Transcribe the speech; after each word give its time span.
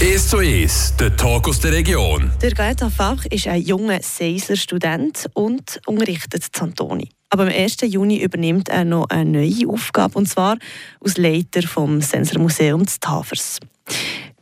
1 0.00 0.28
zu 0.28 0.36
1, 0.36 0.94
der 1.00 1.16
Talk 1.16 1.48
aus 1.48 1.58
der 1.58 1.72
Region. 1.72 2.30
Der 2.40 2.52
Gaeta 2.52 2.88
Fach 2.88 3.24
ist 3.26 3.48
ein 3.48 3.60
junger 3.60 4.00
Seisler 4.00 4.54
Student 4.54 5.28
und 5.34 5.80
unterrichtet 5.86 6.44
Zantoni. 6.52 7.08
Aber 7.30 7.42
am 7.42 7.48
1. 7.48 7.78
Juni 7.82 8.22
übernimmt 8.22 8.68
er 8.68 8.84
noch 8.84 9.10
eine 9.10 9.28
neue 9.28 9.68
Aufgabe, 9.68 10.16
und 10.16 10.26
zwar 10.26 10.56
als 11.00 11.16
Leiter 11.16 11.62
vom 11.62 12.00
Sensormuseum 12.00 12.84
des 12.84 13.00
Tafers. 13.00 13.58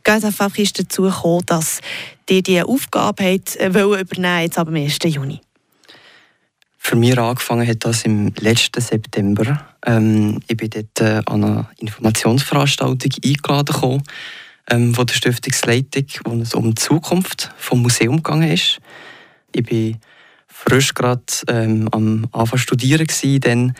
Gaeta 0.03 0.29
Fach 0.29 0.55
ist 0.59 0.77
dazu 0.77 1.01
gekommen, 1.01 1.41
dass 1.47 1.81
ihr 2.29 2.43
diese 2.43 2.67
Aufgabe 2.67 3.23
habt, 3.23 3.55
äh, 3.55 3.69
übernehmen 3.69 4.41
jetzt 4.43 4.59
ab 4.59 4.67
dem 4.67 4.75
1. 4.75 4.99
Juni. 5.05 5.41
Für 6.77 6.95
mich 6.95 7.17
angefangen 7.17 7.67
hat 7.67 7.83
das 7.83 8.03
im 8.03 8.31
letzten 8.39 8.79
September. 8.79 9.67
Ähm, 9.83 10.39
ich 10.47 10.55
bin 10.55 10.69
dort 10.69 11.01
äh, 11.01 11.23
an 11.25 11.43
einer 11.43 11.69
Informationsveranstaltung 11.79 13.11
eingeladen 13.25 13.73
gekommen, 13.73 14.03
ähm, 14.69 14.93
von 14.93 15.05
der 15.05 15.15
Stiftungsleitung, 15.15 16.05
wo 16.25 16.41
es 16.41 16.53
um 16.53 16.69
die 16.69 16.75
Zukunft 16.75 17.51
des 17.59 17.77
Museums 17.77 18.21
ist. 18.51 18.79
Ich 19.53 19.63
bin 19.63 19.97
frisch 20.47 20.93
gerade 20.93 21.23
ähm, 21.47 21.87
am 21.91 22.27
Anfang 22.31 22.59
studieren 22.59 23.05
gewesen, 23.05 23.39
dann, 23.41 23.73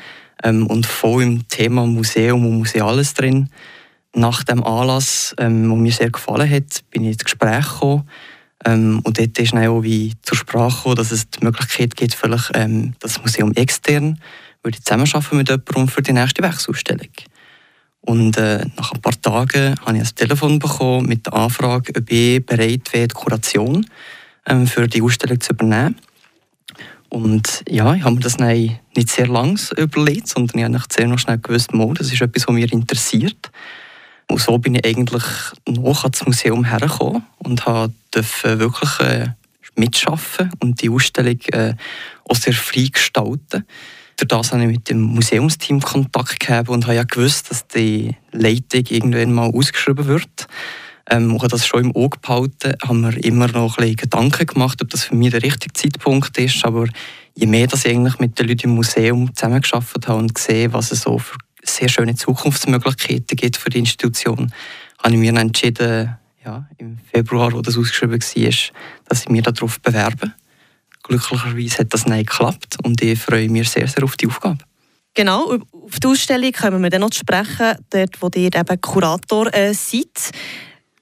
ähm, 0.43 0.67
und 0.67 0.85
voll 0.85 1.23
im 1.23 1.47
Thema 1.47 1.85
Museum 1.85 2.45
und 2.45 2.57
Museales 2.57 3.13
drin. 3.13 3.49
Nach 4.13 4.43
dem 4.43 4.63
Anlass, 4.63 5.35
ähm, 5.37 5.67
der 5.67 5.77
mir 5.77 5.91
sehr 5.91 6.11
gefallen 6.11 6.49
hat, 6.49 6.83
bin 6.91 7.03
ich 7.03 7.13
ins 7.13 7.23
Gespräch 7.23 7.67
gekommen. 7.67 8.09
Ähm, 8.65 9.01
und 9.03 9.19
dort 9.19 9.37
ist 9.37 9.53
dann 9.53 9.67
auch 9.67 9.81
wie 9.83 10.13
zur 10.21 10.37
Sprache 10.37 10.77
gekommen, 10.77 10.95
dass 10.95 11.11
es 11.11 11.29
die 11.29 11.43
Möglichkeit 11.43 11.95
gibt, 11.95 12.15
vielleicht 12.15 12.51
ähm, 12.55 12.93
das 12.99 13.21
Museum 13.21 13.51
extern 13.53 14.19
würde 14.63 14.81
zusammenarbeiten 14.81 15.37
mit 15.37 15.49
jemandem 15.49 15.87
für 15.87 16.01
die 16.01 16.13
nächste 16.13 16.43
Wechselausstellung. 16.43 17.11
Und 18.07 18.37
äh, 18.37 18.65
nach 18.77 18.93
ein 18.93 19.01
paar 19.01 19.21
Tagen 19.21 19.75
habe 19.81 19.97
ich 19.97 20.01
ein 20.01 20.15
Telefon 20.15 20.59
bekommen 20.59 21.07
mit 21.07 21.25
der 21.25 21.33
Anfrage, 21.33 21.91
ob 21.93 22.09
ich 22.09 22.45
bereit 22.45 22.93
wäre, 22.93 23.09
die 23.09 23.13
Kuration 23.13 23.85
ähm, 24.45 24.65
für 24.65 24.87
die 24.87 25.01
Ausstellung 25.01 25.41
zu 25.41 25.51
übernehmen. 25.51 25.97
Und 27.09 27.65
ja, 27.67 27.93
ich 27.95 28.03
habe 28.03 28.15
mir 28.15 28.21
das 28.21 28.37
nicht 28.37 29.09
sehr 29.09 29.27
lange 29.27 29.59
überlegt, 29.75 30.29
sondern 30.29 30.57
ich 30.57 30.63
habe 30.63 30.85
sehr 30.89 31.07
noch 31.07 31.19
schnell 31.19 31.37
gewusst, 31.37 31.69
das 31.73 32.13
ist 32.13 32.21
etwas, 32.21 32.47
was 32.47 32.55
mich 32.55 32.71
interessiert. 32.71 33.51
Und 34.29 34.39
so 34.39 34.57
bin 34.57 34.75
ich 34.75 34.85
eigentlich 34.85 35.23
noch 35.67 36.05
ans 36.05 36.25
Museum 36.25 36.63
hergekommen 36.63 37.23
und 37.39 37.65
durfte 38.11 38.59
wirklich 38.59 38.99
äh, 39.01 39.27
mitschaffen 39.75 40.49
und 40.59 40.81
die 40.81 40.89
Ausstellung 40.89 41.39
äh, 41.51 41.73
auch 42.23 42.35
sehr 42.37 42.53
frei 42.53 42.87
gestalten. 42.89 43.65
Durch 44.17 44.27
das 44.29 44.51
habe 44.51 44.63
ich 44.63 44.69
mit 44.69 44.89
dem 44.89 45.01
Museumsteam 45.01 45.79
Kontakt 45.79 46.39
gehabt 46.39 46.69
und 46.69 46.85
habe 46.85 46.95
ja 46.95 47.03
gewusst, 47.03 47.51
dass 47.51 47.67
die 47.67 48.15
Leitung 48.31 48.83
irgendwann 48.89 49.31
mal 49.31 49.51
ausgeschrieben 49.51 50.07
wird. 50.07 50.47
Ähm, 51.07 51.29
ich 51.35 51.37
habe 51.37 51.49
das 51.49 51.67
schon 51.67 51.85
im 51.85 51.95
Auge 51.95 52.17
behalten, 52.19 52.73
haben 52.83 53.01
mir 53.01 53.15
immer 53.23 53.47
noch 53.47 53.77
ein 53.77 53.83
bisschen 53.83 53.95
Gedanken 53.97 54.47
gemacht, 54.47 54.81
ob 54.81 54.89
das 54.89 55.03
für 55.03 55.15
mich 55.15 55.29
der 55.29 55.43
richtige 55.43 55.71
Zeitpunkt 55.73 56.35
ist. 56.39 56.65
Aber 56.65 56.87
je 57.35 57.45
mehr 57.45 57.67
dass 57.67 57.85
ich 57.85 57.91
eigentlich 57.91 58.17
mit 58.17 58.39
den 58.39 58.47
Leuten 58.47 58.69
im 58.69 58.75
Museum 58.75 59.35
zusammengearbeitet 59.35 60.07
habe 60.07 60.19
und 60.19 60.33
gesehen, 60.33 60.73
was 60.73 60.91
es 60.91 61.01
so 61.01 61.19
für 61.19 61.37
sehr 61.63 61.87
schöne 61.87 62.15
Zukunftsmöglichkeiten 62.15 63.35
gibt 63.35 63.57
für 63.57 63.69
die 63.69 63.79
Institution, 63.79 64.51
habe 65.03 65.13
ich 65.13 65.19
mir 65.19 65.39
entschieden, 65.39 66.17
ja, 66.43 66.67
im 66.79 66.97
Februar, 67.11 67.53
wo 67.53 67.61
das 67.61 67.77
ausgeschrieben 67.77 68.19
war, 68.19 68.53
dass 69.07 69.21
ich 69.21 69.29
mich 69.29 69.43
darauf 69.43 69.79
bewerbe 69.79 70.33
glücklicherweise 71.07 71.79
hat 71.79 71.93
das 71.93 72.05
nicht 72.05 72.29
geklappt 72.29 72.77
und 72.83 73.01
ich 73.01 73.19
freue 73.19 73.49
mich 73.49 73.69
sehr, 73.69 73.87
sehr 73.87 74.03
auf 74.03 74.15
die 74.17 74.27
Aufgabe. 74.27 74.59
Genau, 75.13 75.57
auf 75.71 75.99
die 75.99 76.07
Ausstellung 76.07 76.51
kommen 76.51 76.83
wir 76.83 76.91
dann 76.91 77.01
noch 77.01 77.09
zu 77.09 77.19
sprechen, 77.19 77.75
dort 77.89 78.21
wo 78.21 78.29
ihr 78.35 78.53
eben 78.53 78.81
Kurator 78.81 79.51
äh, 79.53 79.73
seid. 79.73 80.31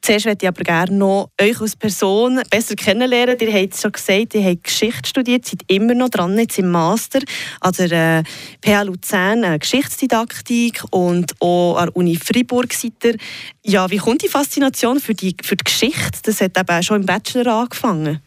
Zuerst 0.05 0.27
möchte 0.27 0.45
ich 0.45 0.49
aber 0.49 0.63
gerne 0.63 0.95
noch 0.95 1.31
euch 1.41 1.59
als 1.59 1.75
Person 1.75 2.39
besser 2.51 2.75
kennenlernen. 2.75 3.37
Ihr 3.39 3.51
habt 3.51 3.73
es 3.73 3.81
schon 3.81 3.91
gesagt, 3.91 4.35
ihr 4.35 4.43
habt 4.43 4.63
Geschichte 4.63 5.09
studiert, 5.09 5.45
seid 5.45 5.61
immer 5.65 5.95
noch 5.95 6.09
dran, 6.09 6.37
jetzt 6.37 6.59
im 6.59 6.69
Master 6.69 7.21
an 7.59 7.73
der 7.73 8.19
äh, 8.19 8.23
PH 8.63 8.83
Luzern, 8.83 9.43
äh, 9.43 9.57
Geschichtsdidaktik 9.57 10.83
und 10.91 11.33
auch 11.41 11.77
an 11.77 11.87
der 11.87 11.97
Uni 11.97 12.15
Freiburg 12.15 12.71
seid 12.71 13.03
ihr. 13.03 13.17
Ja, 13.63 13.89
wie 13.89 13.97
kommt 13.97 14.21
die 14.21 14.29
Faszination 14.29 14.99
für 14.99 15.15
die, 15.15 15.35
für 15.43 15.55
die 15.55 15.63
Geschichte? 15.63 16.19
Das 16.21 16.39
hat 16.39 16.55
eben 16.55 16.83
schon 16.83 17.01
im 17.01 17.05
Bachelor 17.07 17.47
angefangen. 17.47 18.21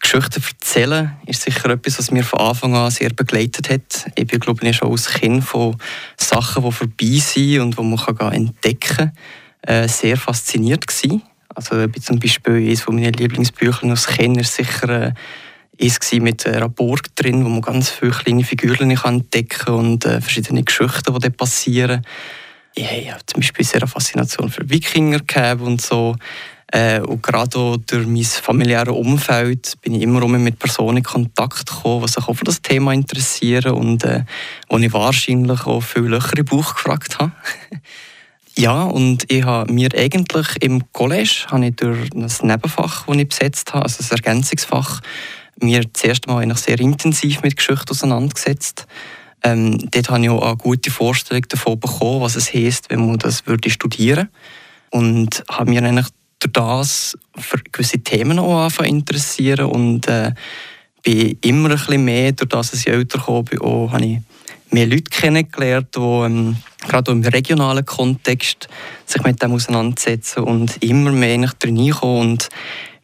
Geschichten 0.00 0.42
erzählen 0.42 1.16
ist 1.26 1.42
sicher 1.42 1.70
etwas, 1.70 1.98
was 1.98 2.10
mir 2.10 2.24
von 2.24 2.40
Anfang 2.40 2.74
an 2.74 2.90
sehr 2.90 3.10
begleitet 3.10 3.70
hat. 3.70 4.06
Ich 4.14 4.26
bin, 4.26 4.40
glaube 4.40 4.66
ich, 4.66 4.76
schon 4.76 4.90
als 4.90 5.08
Kind 5.08 5.42
von 5.44 5.76
Sachen, 6.16 6.64
die 6.64 6.72
vorbei 6.72 7.18
sind 7.18 7.60
und 7.60 7.78
die 7.78 7.82
man 7.82 8.32
entdecken 8.32 8.96
kann, 8.96 9.12
äh, 9.62 9.88
sehr 9.88 10.16
fasziniert 10.16 10.86
gewesen. 10.86 11.22
Also 11.54 11.86
zum 11.86 12.18
Beispiel 12.18 12.56
eines 12.56 12.86
meiner 12.86 13.10
Lieblingsbücher 13.10 13.88
als 13.88 14.06
Kind 14.06 14.38
ist 14.38 14.54
sicher 14.54 15.14
äh, 15.78 16.20
mit 16.20 16.46
einer 16.46 16.68
Burg 16.68 17.14
drin, 17.16 17.44
wo 17.44 17.48
man 17.48 17.62
ganz 17.62 17.90
viele 17.90 18.12
kleine 18.12 18.44
Figuren 18.44 18.90
entdecken 18.90 19.58
kann 19.64 19.74
und 19.74 20.04
äh, 20.04 20.20
verschiedene 20.20 20.62
Geschichten, 20.62 21.14
die 21.14 21.18
dort 21.20 21.36
passieren. 21.36 22.04
Ich 22.74 23.10
habe 23.10 23.24
zum 23.24 23.40
Beispiel 23.40 23.64
sehr 23.64 23.80
eine 23.80 23.88
Faszination 23.88 24.50
für 24.50 24.68
Wikinger 24.68 25.20
gehabt 25.20 25.62
und 25.62 25.80
so. 25.80 26.14
Äh, 26.72 27.00
und 27.00 27.22
gerade 27.22 27.78
durch 27.78 28.06
mein 28.06 28.24
familiäres 28.24 28.94
Umfeld 28.94 29.74
bin 29.82 29.94
ich 29.94 30.02
immer 30.02 30.26
mit 30.26 30.58
Personen 30.58 30.98
in 30.98 31.02
Kontakt 31.04 31.66
gekommen, 31.66 32.04
die 32.06 32.12
sich 32.12 32.26
auch 32.26 32.34
für 32.34 32.44
das 32.44 32.60
Thema 32.60 32.92
interessieren 32.92 33.72
und 33.72 34.02
äh, 34.04 34.24
wo 34.68 34.78
ich 34.78 34.92
wahrscheinlich 34.92 35.64
auch 35.66 35.80
viele 35.80 36.08
Löcher 36.08 36.38
im 36.38 36.44
Bauch 36.44 36.74
gefragt 36.74 37.18
habe. 37.20 37.32
ja, 38.56 38.82
und 38.82 39.30
ich 39.30 39.44
habe 39.44 39.72
mir 39.72 39.90
eigentlich 39.96 40.56
im 40.60 40.92
College 40.92 41.46
habe 41.48 41.66
ich 41.66 41.76
durch 41.76 42.12
ein 42.12 42.28
Nebenfach, 42.42 43.06
das 43.06 43.16
ich 43.16 43.28
besetzt 43.28 43.72
habe, 43.72 43.84
also 43.84 44.02
ein 44.02 44.10
Ergänzungsfach, 44.10 45.00
mir 45.60 45.82
das 45.84 46.02
erste 46.02 46.28
Mal 46.28 46.56
sehr 46.56 46.80
intensiv 46.80 47.42
mit 47.42 47.56
Geschichte 47.56 47.92
auseinandergesetzt. 47.92 48.86
Ähm, 49.44 49.88
dort 49.90 50.10
habe 50.10 50.24
ich 50.24 50.30
auch 50.30 50.42
eine 50.42 50.56
gute 50.56 50.90
Vorstellung 50.90 51.44
davon 51.48 51.78
bekommen, 51.78 52.22
was 52.22 52.34
es 52.34 52.52
heisst, 52.52 52.90
wenn 52.90 53.06
man 53.06 53.18
das 53.18 53.46
würde 53.46 53.70
studieren 53.70 54.28
und 54.90 55.44
habe 55.48 55.70
mir 55.70 55.84
eigentlich 55.84 56.08
durch 56.38 56.52
das 56.52 57.18
für 57.36 57.58
gewisse 57.72 57.98
Themen 57.98 58.38
auch 58.38 58.64
anfangen 58.64 58.88
interessieren 58.88 59.66
und 59.66 60.06
äh, 60.08 60.32
bin 61.02 61.38
immer 61.42 61.70
ein 61.70 61.76
bisschen 61.76 62.04
mehr, 62.04 62.32
durch 62.32 62.48
das 62.48 62.74
ich 62.74 62.88
älter 62.88 63.18
gekommen 63.18 63.44
bin, 63.44 63.60
auch, 63.60 63.92
habe 63.92 64.04
ich 64.04 64.18
mehr 64.70 64.86
Leute 64.86 65.04
kennengelernt, 65.04 65.94
die 65.94 66.00
ähm, 66.00 66.56
gerade 66.86 67.12
im 67.12 67.22
regionalen 67.22 67.84
Kontext 67.84 68.68
sich 69.06 69.22
mit 69.22 69.42
dem 69.42 69.52
auseinandersetzen 69.52 70.42
und 70.42 70.82
immer 70.82 71.12
mehr 71.12 71.50
drin 71.58 71.92
und 71.92 72.48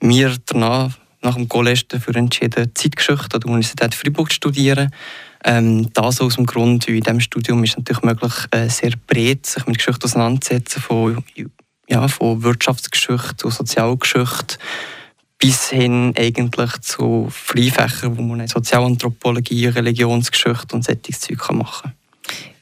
mir 0.01 0.37
danach 0.47 0.91
nach 1.23 1.37
dem 1.37 1.49
College 1.49 1.83
dafür 1.89 2.17
entschieden, 2.17 2.73
Zeitgeschichte 2.75 3.35
an 3.35 3.41
der 3.41 3.51
Universität 3.51 3.95
Freiburg 3.95 4.31
zu 4.31 4.37
studieren. 4.37 4.91
Ähm, 5.45 5.93
das 5.93 6.21
aus 6.21 6.37
dem 6.37 6.47
Grund, 6.47 6.87
weil 6.87 6.97
in 6.97 7.03
diesem 7.03 7.21
Studium 7.21 7.65
ist 7.65 7.79
natürlich 7.79 8.03
möglich, 8.03 8.33
äh, 8.51 8.69
sehr 8.69 8.93
breit 9.07 9.47
sich 9.47 9.67
mit 9.67 9.79
Geschichte 9.79 10.05
auseinanderzusetzen, 10.05 10.83
von 10.83 11.25
ja, 11.89 12.09
von 12.09 12.43
Wirtschaftsgeschichte 12.43 13.37
zu 13.37 13.51
Sozialgeschichte 13.51 14.57
bis 15.39 15.71
hin 15.71 16.15
eigentlich 16.17 16.71
zu 16.83 17.29
Freifächern, 17.31 18.17
wo 18.17 18.23
man 18.23 18.47
Sozialanthropologie, 18.47 19.67
Religionsgeschichte 19.67 20.77
und 20.77 20.85
solches 20.85 21.21
Zeug 21.21 21.51
machen 21.51 21.83
kann. 21.83 21.93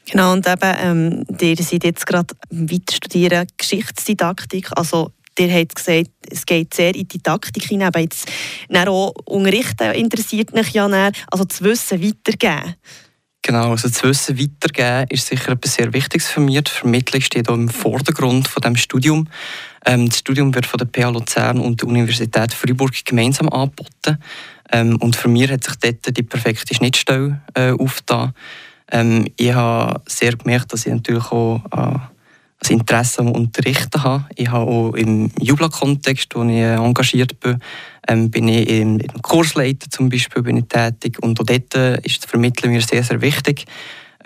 Genau, 0.09 0.33
und 0.33 0.47
eben, 0.47 0.75
ähm, 0.79 1.25
ihr 1.39 1.55
seid 1.57 1.83
jetzt 1.83 2.07
gerade 2.07 2.35
weiter 2.49 2.95
studieren 2.95 3.47
Geschichtsdidaktik, 3.55 4.69
also 4.75 5.11
ihr 5.37 5.53
habt 5.53 5.75
gesagt, 5.75 6.09
es 6.29 6.45
geht 6.45 6.73
sehr 6.73 6.95
in 6.95 7.07
die 7.07 7.19
Didaktik 7.19 7.63
hinein, 7.63 7.87
aber 7.87 7.99
jetzt 7.99 8.27
auch 8.87 9.13
Unterrichten 9.25 9.91
interessiert 9.93 10.53
mich 10.53 10.71
ja 10.71 10.87
näher, 10.87 11.11
also 11.29 11.45
das 11.45 11.61
Wissen 11.61 12.03
weitergeben. 12.03 12.75
Genau, 13.43 13.71
also 13.71 13.87
das 13.87 14.03
Wissen 14.03 14.39
weitergeben 14.39 15.07
ist 15.09 15.25
sicher 15.25 15.53
etwas 15.53 15.73
sehr 15.73 15.91
Wichtiges 15.93 16.27
für 16.27 16.41
mich. 16.41 16.63
Die 16.63 16.71
Vermittlung 16.71 17.21
steht 17.21 17.49
auch 17.49 17.55
im 17.55 17.69
Vordergrund 17.69 18.47
von 18.47 18.61
dem 18.61 18.75
Studium. 18.75 19.27
Ähm, 19.83 20.09
das 20.09 20.19
Studium 20.19 20.53
wird 20.53 20.67
von 20.67 20.77
der 20.77 20.85
PH 20.85 21.09
Luzern 21.09 21.59
und 21.59 21.81
der 21.81 21.89
Universität 21.89 22.53
Freiburg 22.53 22.93
gemeinsam 23.03 23.49
angeboten. 23.49 24.19
Ähm, 24.71 24.97
und 24.97 25.15
für 25.15 25.27
mich 25.27 25.49
hat 25.49 25.63
sich 25.63 25.75
dort 25.75 26.15
die 26.15 26.23
perfekte 26.23 26.75
Schnittstelle 26.75 27.41
äh, 27.55 27.71
aufgetan. 27.71 28.33
Ähm, 28.91 29.27
ich 29.37 29.53
habe 29.53 30.01
sehr 30.07 30.35
gemerkt, 30.35 30.71
dass 30.71 30.85
ich 30.85 30.93
natürlich 30.93 31.31
auch 31.31 31.63
äh, 31.71 31.97
ein 32.63 32.79
Interesse 32.79 33.21
am 33.21 33.31
Unterrichten 33.31 34.03
habe. 34.03 34.25
Ich 34.35 34.49
habe 34.49 34.69
auch 34.69 34.93
im 34.93 35.31
Jubla-Kontext, 35.39 36.35
wo 36.35 36.43
ich 36.43 36.57
engagiert 36.57 37.39
bin, 37.39 37.59
ähm, 38.07 38.29
bin 38.29 38.47
ich 38.47 38.69
im, 38.69 38.99
im 38.99 39.21
Kursleiter 39.21 39.89
zum 39.89 40.09
Beispiel 40.09 40.43
bin 40.43 40.57
ich 40.57 40.65
tätig 40.65 41.17
und 41.21 41.39
auch 41.39 41.45
dort 41.45 41.75
äh, 41.75 41.99
ist 42.01 42.23
das 42.23 42.29
Vermitteln 42.29 42.71
mir 42.71 42.81
sehr, 42.81 43.03
sehr 43.03 43.21
wichtig. 43.21 43.65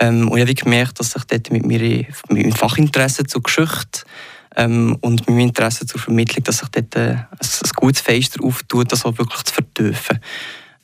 Ähm, 0.00 0.28
und 0.28 0.38
ich 0.38 0.42
habe 0.42 0.54
gemerkt, 0.54 1.00
dass 1.00 1.12
sich 1.12 1.24
dort 1.24 1.50
mit, 1.50 1.64
mir, 1.64 1.80
mit 1.80 2.30
meinem 2.30 2.52
Fachinteresse 2.52 3.24
zur 3.24 3.42
Geschichte 3.42 4.02
ähm, 4.56 4.96
und 5.00 5.26
meinem 5.28 5.40
Interesse 5.40 5.86
zur 5.86 6.00
Vermittlung, 6.00 6.44
dass 6.44 6.58
sich 6.58 6.68
dort 6.68 6.94
äh, 6.96 7.10
ein, 7.10 7.26
ein 7.40 7.70
gutes 7.74 8.02
Fenster 8.02 8.44
auftut, 8.44 8.92
das 8.92 9.04
auch 9.04 9.16
wirklich 9.16 9.42
zu 9.44 9.54
vertiefen. 9.54 10.20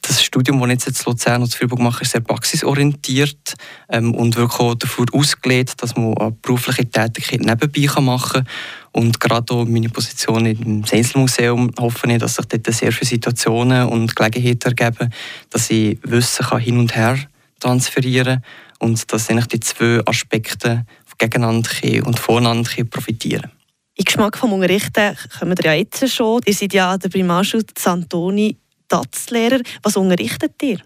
Das 0.03 0.23
Studium, 0.23 0.61
das 0.61 0.71
ich 0.71 0.87
jetzt 0.87 1.07
in 1.07 1.13
Luzern 1.13 1.43
und 1.43 1.53
in 1.53 1.59
Freiburg 1.59 1.79
mache, 1.79 2.03
ist 2.03 2.13
sehr 2.13 2.21
praxisorientiert 2.21 3.55
ähm, 3.89 4.15
und 4.15 4.37
wirklich 4.37 4.61
auch 4.61 4.75
dafür 4.75 5.07
ausgelegt, 5.13 5.83
dass 5.83 5.97
man 5.97 6.17
eine 6.19 6.33
berufliche 6.33 6.89
Tätigkeit 6.91 7.41
nebenbei 7.41 8.01
machen 8.01 8.45
kann. 8.45 8.49
Und 8.93 9.21
gerade 9.21 9.55
auch 9.55 9.65
meine 9.65 9.89
Position 9.89 10.45
im 10.45 10.85
Seinselmuseum 10.85 11.71
hoffe 11.79 12.13
ich, 12.13 12.19
dass 12.19 12.35
sich 12.35 12.47
dort 12.47 12.67
sehr 12.75 12.93
viele 12.93 13.09
Situationen 13.09 13.89
und 13.89 14.15
Gelegenheiten 14.15 14.77
ergeben, 14.77 15.11
dass 15.51 15.71
ich 15.71 15.99
Wissen 16.03 16.47
kann 16.47 16.61
hin 16.61 16.79
und 16.79 16.95
her 16.95 17.19
transferieren 17.61 18.43
kann 18.43 18.91
und 18.91 19.13
dass 19.13 19.31
eigentlich 19.31 19.47
die 19.47 19.61
zwei 19.61 20.01
Aspekte 20.05 20.85
gegeneinander 21.19 21.71
und 22.05 22.19
voneinander 22.19 22.85
profitieren 22.85 23.43
können. 23.43 23.53
Im 23.95 24.05
Geschmack 24.05 24.37
vom 24.39 24.53
Unterrichten 24.55 25.17
kommen 25.39 25.57
wir 25.57 25.65
ja 25.65 25.75
jetzt 25.75 26.09
schon. 26.09 26.41
Ihr 26.45 26.55
seid 26.55 26.73
ja 26.73 26.93
an 26.93 26.99
der 26.99 27.09
Primarschule 27.09 27.65
Santoni 27.79 28.57
DATS-Lehrer. 28.93 29.61
Was 29.83 29.97
unterrichtet 29.97 30.53
ihr? 30.63 30.79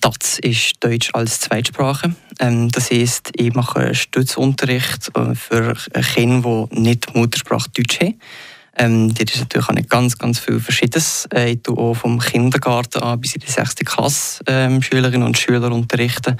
DATS 0.00 0.38
ist 0.40 0.84
Deutsch 0.84 1.08
als 1.14 1.40
Zweitsprache. 1.40 2.14
Ähm, 2.38 2.70
das 2.70 2.90
heisst, 2.90 3.30
ich 3.36 3.54
mache 3.54 3.94
Stützunterricht 3.94 5.10
äh, 5.16 5.34
für 5.34 5.74
Kinder, 6.14 6.68
die 6.70 6.80
nicht 6.80 7.14
Muttersprache 7.14 7.70
Deutsch 7.70 8.00
haben. 8.00 8.20
Ähm, 8.76 9.14
das 9.14 9.34
ist 9.34 9.40
natürlich 9.40 9.68
auch 9.68 9.72
nicht 9.72 9.88
ganz, 9.88 10.18
ganz 10.18 10.38
viel 10.38 10.60
Verschiedenes. 10.60 11.26
Äh, 11.32 11.52
ich 11.52 11.62
tue 11.62 11.78
auch 11.78 11.94
vom 11.94 12.18
Kindergarten 12.18 13.02
an 13.02 13.20
bis 13.20 13.34
in 13.36 13.40
die 13.40 13.50
6. 13.50 13.76
Klasse 13.76 14.44
ähm, 14.46 14.82
Schülerinnen 14.82 15.26
und 15.26 15.38
Schüler 15.38 15.72
unterrichten. 15.72 16.36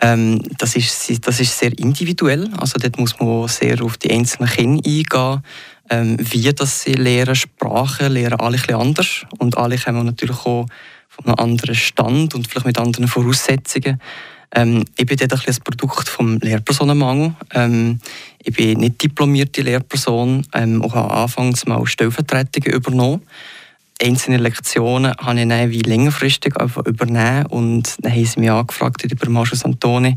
Ähm, 0.00 0.42
das, 0.58 0.76
ist, 0.76 1.26
das 1.26 1.40
ist 1.40 1.58
sehr 1.58 1.76
individuell. 1.78 2.50
Also 2.58 2.78
dort 2.78 2.98
muss 2.98 3.18
man 3.18 3.48
sehr 3.48 3.82
auf 3.82 3.96
die 3.96 4.10
einzelnen 4.10 4.50
Kinder 4.50 4.82
eingehen. 4.84 5.42
Ähm, 5.88 6.16
wie 6.18 6.52
das 6.52 6.82
sie 6.82 6.94
lernen, 6.94 7.36
Sprachen 7.36 8.12
lernen 8.12 8.40
alle 8.40 8.58
ein 8.68 8.74
anders. 8.74 9.24
Und 9.38 9.56
alle 9.56 9.78
kommen 9.78 10.04
natürlich 10.04 10.38
auch 10.44 10.66
von 11.08 11.24
einem 11.26 11.34
anderen 11.36 11.74
Stand 11.74 12.34
und 12.34 12.46
vielleicht 12.46 12.66
mit 12.66 12.78
anderen 12.78 13.08
Voraussetzungen. 13.08 14.00
Ähm, 14.54 14.84
ich 14.96 15.06
bin 15.06 15.16
dort 15.16 15.32
ein, 15.32 15.40
ein 15.46 15.56
Produkt 15.64 16.08
vom 16.08 16.38
Lehrpersonenmangel. 16.38 17.34
Ähm, 17.54 18.00
ich 18.42 18.54
bin 18.54 18.80
nicht 18.80 19.02
diplomierte 19.02 19.62
Lehrperson 19.62 20.46
ähm, 20.52 20.82
und 20.82 20.94
habe 20.94 21.12
anfangs 21.12 21.66
mal 21.66 21.86
Stellvertretungen 21.86 22.72
übernommen 22.72 23.22
einzelne 24.02 24.36
Lektionen 24.38 25.12
habe 25.16 25.40
ich 25.40 25.48
dann 25.48 25.70
wie 25.70 25.80
längerfristig 25.80 26.56
einfach 26.56 26.84
übernehmen 26.86 27.46
und 27.46 27.96
dann 28.00 28.12
haben 28.12 28.24
sie 28.24 28.40
mich 28.40 28.50
angefragt 28.50 29.04
der 29.08 29.30
Marschus 29.30 29.64
Antoni, 29.64 30.16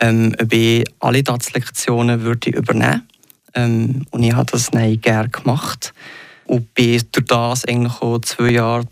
ähm, 0.00 0.34
ob 0.40 0.52
ich 0.52 0.84
alle 1.00 1.22
DATS-Lektionen 1.22 2.22
würde 2.22 2.50
übernehmen. 2.50 3.08
Ähm, 3.54 4.06
und 4.10 4.22
ich 4.22 4.32
habe 4.32 4.50
das 4.50 4.70
dann 4.70 5.00
gerne 5.00 5.28
gemacht. 5.28 5.92
Und 6.46 6.74
bin 6.74 7.02
durch 7.12 7.26
das 7.26 7.64
eigentlich 7.64 8.00
auch 8.02 8.18
zwei 8.20 8.50
Jahre 8.50 8.86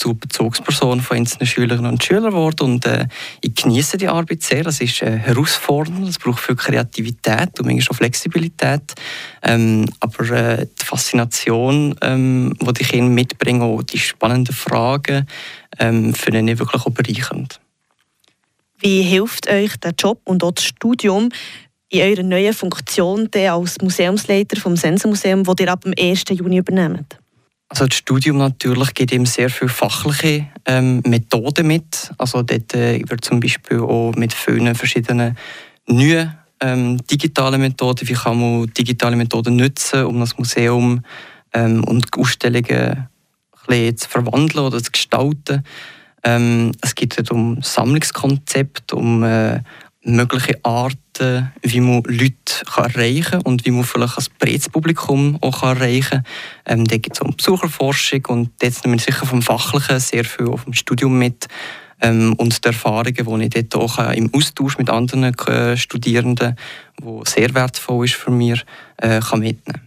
zur 0.00 0.14
Bezugsperson 0.14 1.02
von 1.02 1.18
einzelnen 1.18 1.46
Schülerinnen 1.46 1.92
und 1.92 2.02
Schülern 2.02 2.30
geworden 2.30 2.64
und 2.64 2.86
äh, 2.86 3.06
ich 3.42 3.54
genieße 3.54 3.98
die 3.98 4.08
Arbeit 4.08 4.42
sehr. 4.42 4.64
Das 4.64 4.80
ist 4.80 5.02
äh, 5.02 5.18
herausfordernd, 5.18 6.08
es 6.08 6.18
braucht 6.18 6.40
viel 6.40 6.56
Kreativität 6.56 7.60
und 7.60 7.66
manchmal 7.66 7.94
auch 7.94 7.96
Flexibilität. 7.96 8.94
Ähm, 9.42 9.86
aber 10.00 10.30
äh, 10.30 10.66
die 10.66 10.84
Faszination, 10.84 11.94
ähm, 12.00 12.56
die 12.58 12.72
die 12.72 12.84
Kinder 12.84 13.10
mitbringen, 13.10 13.60
auch 13.60 13.82
die 13.82 13.98
spannenden 13.98 14.54
Fragen, 14.54 15.26
ähm, 15.78 16.14
finde 16.14 16.50
ich 16.50 16.58
wirklich 16.58 16.86
auch 16.86 16.90
bereichernd. 16.90 17.60
Wie 18.78 19.02
hilft 19.02 19.48
euch 19.50 19.76
der 19.76 19.92
Job 19.92 20.22
und 20.24 20.42
auch 20.42 20.52
das 20.52 20.64
Studium 20.64 21.28
in 21.90 22.00
eurer 22.00 22.22
neuen 22.22 22.54
Funktion 22.54 23.28
als 23.34 23.76
Museumsleiter 23.82 24.58
vom 24.58 24.76
Sensenmuseum, 24.76 25.44
das 25.44 25.56
ihr 25.60 25.70
ab 25.70 25.82
dem 25.82 25.92
1. 25.98 26.24
Juni 26.30 26.56
übernehmt? 26.56 27.19
Also 27.70 27.86
das 27.86 27.98
Studium 27.98 28.38
natürlich 28.38 28.94
gibt 28.94 29.12
ihm 29.12 29.26
sehr 29.26 29.48
viele 29.48 29.68
fachliche 29.68 30.48
ähm, 30.66 31.02
Methoden 31.06 31.68
mit. 31.68 32.10
Also 32.18 32.42
dort 32.42 32.74
äh, 32.74 33.00
wird 33.08 33.24
zum 33.24 33.38
Beispiel 33.38 33.78
auch 33.78 34.12
mit 34.16 34.32
vielen 34.32 34.74
verschiedenen 34.74 35.36
neuen 35.86 36.36
ähm, 36.60 36.98
digitalen 37.06 37.60
Methoden, 37.60 38.08
wie 38.08 38.14
kann 38.14 38.40
man 38.40 38.66
digitale 38.76 39.14
Methoden 39.14 39.54
nutzen, 39.54 40.04
um 40.04 40.18
das 40.18 40.36
Museum 40.36 41.02
ähm, 41.54 41.84
und 41.84 42.06
Ausstellungen 42.18 43.08
ein 43.68 43.96
zu 43.96 44.08
verwandeln 44.08 44.66
oder 44.66 44.82
zu 44.82 44.90
gestalten. 44.90 45.62
Ähm, 46.24 46.72
es 46.80 46.96
geht 46.96 47.30
um 47.30 47.62
Sammlungskonzept, 47.62 48.92
um 48.92 49.22
äh, 49.22 49.60
mögliche 50.02 50.58
Arten, 50.64 51.52
wie 51.62 51.80
man 51.80 52.02
Leute 52.04 52.34
erreichen 52.74 53.30
kann 53.30 53.42
und 53.42 53.66
wie 53.66 53.70
man 53.70 53.84
vielleicht 53.84 54.18
ein 54.18 54.72
Publikum 54.72 55.38
auch 55.42 55.62
erreichen 55.62 56.22
kann. 56.64 56.78
Ähm, 56.80 56.84
da 56.86 56.96
gibt 56.96 57.16
es 57.16 57.20
um 57.20 57.36
Besucherforschung 57.36 58.24
und 58.28 58.50
jetzt 58.62 58.84
nehmen 58.84 58.98
wir 58.98 59.04
sicher 59.04 59.26
vom 59.26 59.42
Fachlichen 59.42 60.00
sehr 60.00 60.24
viel 60.24 60.48
auf 60.48 60.64
dem 60.64 60.72
Studium 60.72 61.18
mit 61.18 61.48
ähm, 62.00 62.32
und 62.38 62.64
die 62.64 62.68
Erfahrungen, 62.68 63.40
die 63.40 63.58
ich 63.58 63.68
dort 63.68 63.74
auch 63.76 63.98
äh, 63.98 64.16
im 64.16 64.32
Austausch 64.34 64.78
mit 64.78 64.88
anderen 64.88 65.24
äh, 65.24 65.76
Studierenden, 65.76 66.56
wo 67.00 67.22
sehr 67.24 67.52
wertvoll 67.54 68.06
ist 68.06 68.14
für 68.14 68.30
mich, 68.30 68.64
äh, 68.96 69.20
kann 69.20 69.40
mitnehmen 69.40 69.86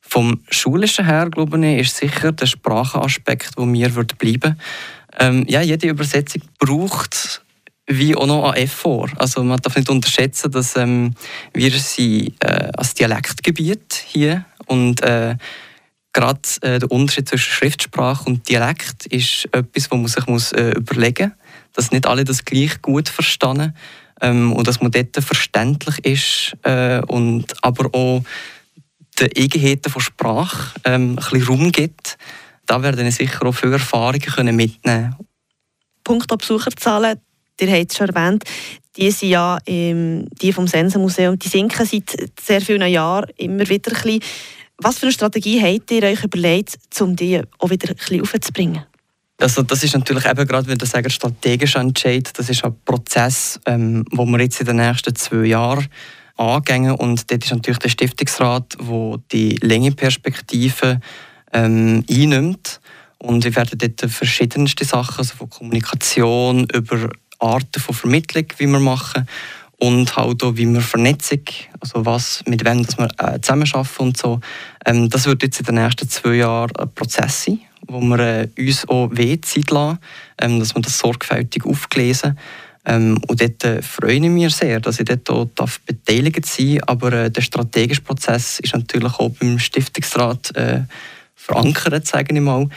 Vom 0.00 0.40
Schulischen 0.48 1.06
her, 1.06 1.28
glaube 1.28 1.66
ich, 1.66 1.80
ist 1.80 1.96
sicher 1.96 2.30
der 2.30 2.46
Sprachenaspekt, 2.46 3.58
der 3.58 3.66
mir 3.66 3.94
wird 3.96 4.16
bleiben 4.18 4.56
ähm, 5.18 5.44
ja, 5.48 5.60
jede 5.60 5.88
Übersetzung 5.88 6.42
braucht 6.58 7.42
wie 7.90 8.14
auch 8.14 8.26
noch 8.26 8.50
an 8.50 8.56
Effort. 8.56 9.10
Also 9.16 9.42
man 9.42 9.58
darf 9.58 9.76
nicht 9.76 9.90
unterschätzen, 9.90 10.50
dass 10.50 10.76
ähm, 10.76 11.14
wir 11.52 11.72
sind 11.72 12.34
äh, 12.40 12.70
als 12.76 12.94
Dialektgebiet 12.94 14.04
hier 14.06 14.44
und 14.66 15.02
äh, 15.02 15.36
gerade 16.12 16.40
äh, 16.62 16.78
der 16.78 16.90
Unterschied 16.90 17.28
zwischen 17.28 17.52
Schriftsprache 17.52 18.24
und 18.26 18.48
Dialekt 18.48 19.06
ist 19.06 19.48
etwas, 19.52 19.90
wo 19.90 19.96
man 19.96 20.06
sich 20.06 20.26
muss, 20.26 20.52
äh, 20.52 20.70
überlegen 20.70 21.30
muss, 21.30 21.74
dass 21.74 21.90
nicht 21.90 22.06
alle 22.06 22.24
das 22.24 22.44
gleich 22.44 22.80
gut 22.80 23.08
verstehen 23.08 23.74
ähm, 24.20 24.52
und 24.52 24.66
dass 24.68 24.80
man 24.80 24.92
dort 24.92 25.16
verständlich 25.20 25.98
ist 26.04 26.56
äh, 26.62 27.02
und 27.06 27.52
aber 27.62 27.92
auch 27.92 28.22
den 29.18 29.30
Eigenheiten 29.36 29.90
von 29.90 30.00
Sprache 30.00 30.80
ähm, 30.84 31.10
ein 31.10 31.16
bisschen 31.16 31.42
Raum 31.42 31.72
gibt. 31.72 32.16
Da 32.66 32.82
werden 32.82 33.06
ich 33.06 33.16
sicher 33.16 33.44
auch 33.44 33.52
viele 33.52 33.72
Erfahrungen 33.72 34.20
können 34.20 34.54
mitnehmen 34.54 35.16
Punkt 36.04 36.28
Besucherzahlen 36.28 37.20
ihr 37.60 37.70
habt 37.70 37.90
es 37.90 37.96
schon 37.96 38.08
erwähnt, 38.08 38.44
die 38.96 39.10
sind 39.10 39.30
ja 39.30 39.58
ähm, 39.66 40.26
die 40.40 40.52
vom 40.52 40.66
Sensenmuseum, 40.66 41.38
die 41.38 41.48
sinken 41.48 41.86
seit 41.86 42.30
sehr 42.40 42.60
vielen 42.60 42.90
Jahren 42.90 43.30
immer 43.36 43.68
wieder 43.68 43.92
ein 43.92 44.02
bisschen. 44.02 44.20
Was 44.78 44.98
für 44.98 45.06
eine 45.06 45.12
Strategie 45.12 45.60
habt 45.60 45.90
ihr 45.90 46.02
euch 46.02 46.24
überlegt, 46.24 46.78
um 47.00 47.14
die 47.14 47.40
auch 47.58 47.70
wieder 47.70 47.90
ein 47.90 47.96
bisschen 47.96 48.22
aufzubringen? 48.22 48.84
Also 49.38 49.62
das 49.62 49.82
ist 49.82 49.94
natürlich 49.94 50.26
eben 50.26 50.46
gerade, 50.46 50.68
wenn 50.68 50.78
du 50.78 50.84
sagst, 50.84 51.12
strategischer 51.12 51.80
Entscheid, 51.80 52.30
das 52.34 52.50
ist 52.50 52.62
ein 52.64 52.74
Prozess, 52.84 53.58
ähm, 53.66 54.04
wo 54.10 54.26
wir 54.26 54.40
jetzt 54.40 54.60
in 54.60 54.66
den 54.66 54.76
nächsten 54.76 55.14
zwei 55.14 55.46
Jahren 55.46 55.86
angehen 56.36 56.90
und 56.92 57.30
dort 57.30 57.44
ist 57.44 57.50
natürlich 57.50 57.78
der 57.78 57.88
Stiftungsrat, 57.88 58.76
wo 58.78 59.18
die 59.32 59.56
Längeperspektive 59.56 61.00
ähm, 61.52 62.04
einnimmt 62.08 62.80
und 63.18 63.44
wir 63.44 63.54
werden 63.56 63.78
dort 63.78 64.10
verschiedenste 64.10 64.84
Sachen, 64.84 65.18
also 65.18 65.34
von 65.36 65.50
Kommunikation 65.50 66.66
über 66.72 67.10
Arten 67.40 67.80
von 67.80 67.94
Vermittlung, 67.94 68.46
wie 68.58 68.66
wir 68.66 68.80
machen 68.80 69.26
und 69.78 70.14
halt 70.16 70.42
auch, 70.42 70.56
wie 70.56 70.66
wir 70.66 70.80
Vernetzung, 70.80 71.42
also 71.80 72.04
was, 72.04 72.42
mit 72.46 72.64
wem 72.64 72.84
dass 72.84 72.98
wir 72.98 73.08
äh, 73.18 73.40
zusammenarbeiten 73.40 73.98
und 73.98 74.16
so. 74.16 74.40
Ähm, 74.84 75.08
das 75.08 75.26
wird 75.26 75.42
jetzt 75.42 75.60
in 75.60 75.66
den 75.66 75.76
nächsten 75.76 76.08
zwei 76.08 76.34
Jahren 76.34 76.76
ein 76.76 76.92
Prozess 76.94 77.44
sein, 77.44 77.60
wo 77.86 78.00
wir 78.00 78.18
äh, 78.18 78.48
uns 78.58 78.88
auch 78.88 79.08
weh 79.12 79.40
Zeit 79.40 79.70
lassen, 79.70 79.98
ähm, 80.38 80.58
dass 80.60 80.74
wir 80.74 80.82
das 80.82 80.98
sorgfältig 80.98 81.64
aufgelesen 81.64 82.36
ähm, 82.86 83.18
und 83.28 83.40
dort 83.40 83.64
äh, 83.64 83.82
freue 83.82 84.14
ich 84.14 84.20
mich 84.22 84.54
sehr, 84.54 84.80
dass 84.80 85.00
ich 85.00 85.04
dort 85.04 85.28
auch 85.30 85.48
darf 85.54 85.80
beteiligt 85.80 86.46
sein. 86.46 86.80
Aber 86.86 87.12
äh, 87.12 87.30
der 87.30 87.42
strategische 87.42 88.00
Prozess 88.00 88.58
ist 88.60 88.74
natürlich 88.74 89.18
auch 89.18 89.30
beim 89.30 89.58
Stiftungsrat 89.58 90.56
äh, 90.56 90.82
verankert, 91.34 92.06
sage 92.06 92.34
ich 92.34 92.40
mal. 92.40 92.68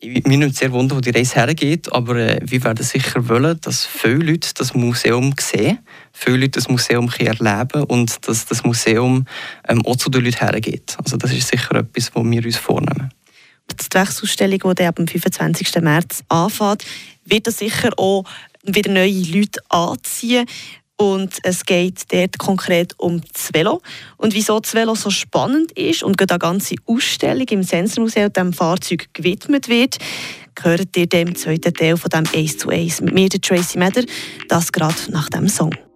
Mir 0.00 0.38
nimmt 0.38 0.54
sehr 0.54 0.70
wunder, 0.70 0.94
wo 0.94 1.00
die 1.00 1.10
Reise 1.10 1.34
hergeht, 1.34 1.92
aber 1.92 2.14
äh, 2.14 2.40
wir 2.44 2.62
werden 2.62 2.84
sicher 2.84 3.28
wollen, 3.28 3.60
dass 3.60 3.84
viele 3.84 4.30
Leute 4.30 4.50
das 4.54 4.72
Museum 4.72 5.34
sehen, 5.40 5.80
viele 6.12 6.36
Leute 6.36 6.52
das 6.52 6.68
Museum 6.68 7.10
erleben 7.18 7.82
und 7.82 8.28
dass 8.28 8.46
das 8.46 8.62
Museum 8.62 9.24
ähm, 9.66 9.84
auch 9.84 9.96
zu 9.96 10.08
den 10.08 10.24
Leuten 10.24 10.38
hergeht. 10.38 10.96
Also 11.02 11.16
das 11.16 11.32
ist 11.32 11.48
sicher 11.48 11.74
etwas, 11.74 12.14
was 12.14 12.24
wir 12.24 12.44
uns 12.44 12.56
vornehmen. 12.56 13.12
Die 13.72 13.94
Werksausstellung, 13.94 14.74
die 14.76 14.84
ab 14.84 14.94
dem 14.94 15.08
25. 15.08 15.82
März 15.82 16.22
anfängt, 16.28 16.84
wird 17.24 17.48
das 17.48 17.58
sicher 17.58 17.90
auch 17.96 18.22
wieder 18.62 18.92
neue 18.92 19.10
Leute 19.10 19.60
anziehen. 19.68 20.46
Und 21.00 21.38
es 21.44 21.64
geht 21.64 22.12
dort 22.12 22.38
konkret 22.38 22.94
um 22.98 23.20
das 23.32 23.54
Velo. 23.54 23.80
Und 24.16 24.34
wieso 24.34 24.58
das 24.58 24.74
Velo 24.74 24.96
so 24.96 25.10
spannend 25.10 25.72
ist 25.72 26.02
und 26.02 26.20
eine 26.20 26.38
ganze 26.38 26.74
Ausstellung 26.86 27.46
im 27.50 27.62
Sensormuseum 27.62 28.32
diesem 28.32 28.52
Fahrzeug 28.52 29.08
gewidmet 29.14 29.68
wird, 29.68 29.98
gehört 30.56 30.96
ihr 30.96 31.06
dem 31.06 31.36
zweiten 31.36 31.72
Teil 31.72 31.96
von 31.96 32.10
dem 32.10 32.24
Ace 32.34 32.56
to 32.56 32.70
Ace 32.70 33.00
mit 33.00 33.14
mir, 33.14 33.28
der 33.28 33.40
Tracy 33.40 33.78
Meder, 33.78 34.02
das 34.48 34.72
gerade 34.72 34.96
nach 35.10 35.28
dem 35.28 35.48
Song. 35.48 35.87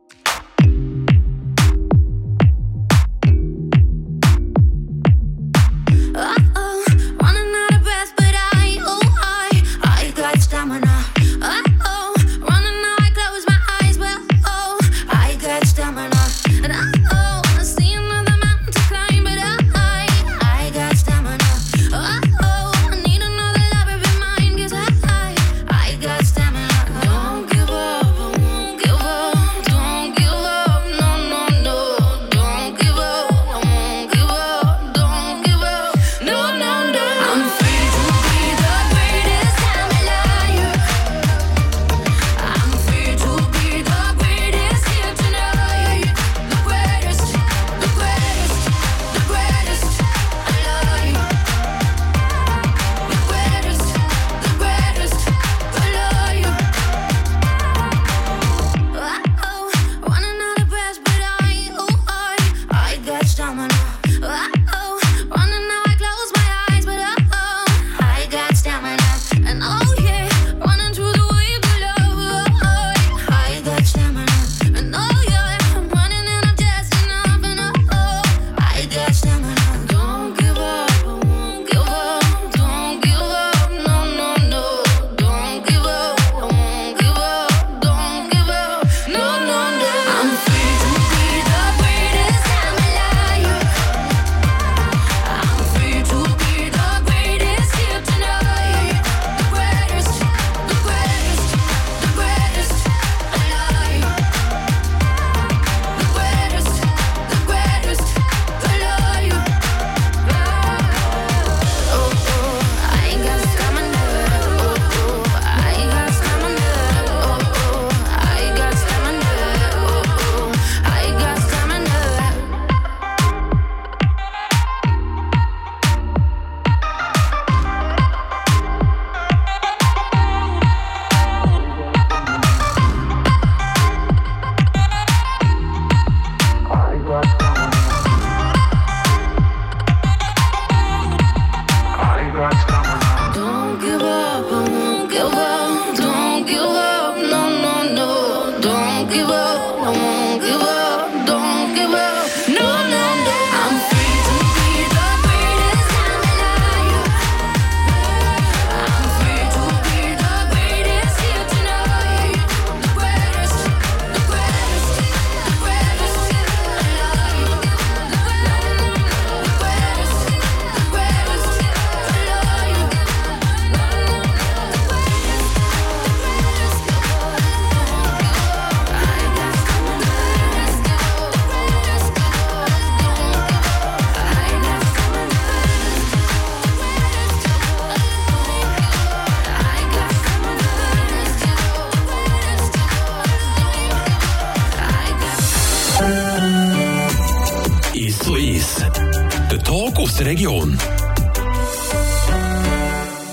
Region. 199.72 200.76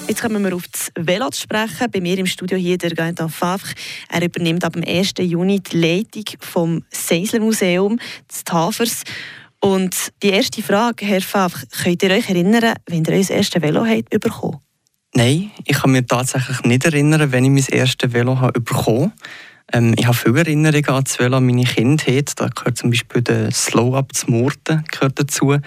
Jetzt 0.08 0.22
kommen 0.22 0.42
wir 0.42 0.56
auf 0.56 0.64
das 0.72 0.90
Velo 0.96 1.30
zu 1.32 1.42
sprechen. 1.42 1.92
Bei 1.92 2.00
mir 2.00 2.18
im 2.18 2.28
Studio 2.28 2.58
hier 2.58 2.78
der 2.78 2.92
Gaetan 2.92 3.28
Favre. 3.28 3.68
Er 4.08 4.24
übernimmt 4.24 4.64
ab 4.64 4.72
dem 4.72 4.86
1. 4.88 5.16
Juni 5.20 5.60
die 5.60 5.78
Leitung 5.78 6.24
vom 6.40 6.86
Seisler 6.92 7.42
Museum 7.42 8.00
des 8.32 8.46
Tafers. 8.46 9.04
Und 9.60 10.14
die 10.24 10.30
erste 10.30 10.64
Frage, 10.64 11.06
Herr 11.06 11.20
Favre, 11.20 11.60
könnt 11.84 12.04
ihr 12.04 12.12
euch 12.12 12.30
erinnern, 12.30 12.74
wenn 12.88 13.04
ihr 13.04 13.12
euer 13.16 13.30
erstes 13.30 13.62
Velo 13.62 13.86
habt 13.86 14.10
bekommen? 14.10 14.60
Nein, 15.14 15.52
ich 15.66 15.76
kann 15.76 15.92
mich 15.92 16.06
tatsächlich 16.08 16.64
nicht 16.64 16.86
erinnern, 16.86 17.34
wenn 17.34 17.44
ich 17.44 17.52
mein 17.52 17.78
erstes 17.80 18.14
Velo 18.14 18.40
habe 18.40 18.62
bekommen 18.62 19.12
ähm, 19.74 19.94
Ich 19.98 20.06
habe 20.06 20.16
viele 20.16 20.40
Erinnerungen 20.40 20.88
an 20.88 21.04
das 21.04 21.20
Velo 21.20 21.36
an 21.36 21.46
meine 21.46 21.66
Kindheit. 21.66 22.32
Da 22.38 22.48
gehört 22.48 22.78
zum 22.78 22.92
Beispiel 22.92 23.24
der 23.24 23.52
Slow-Up 23.52 24.16
zu 24.16 24.32
Murten 24.32 24.86
dazu. 25.16 25.58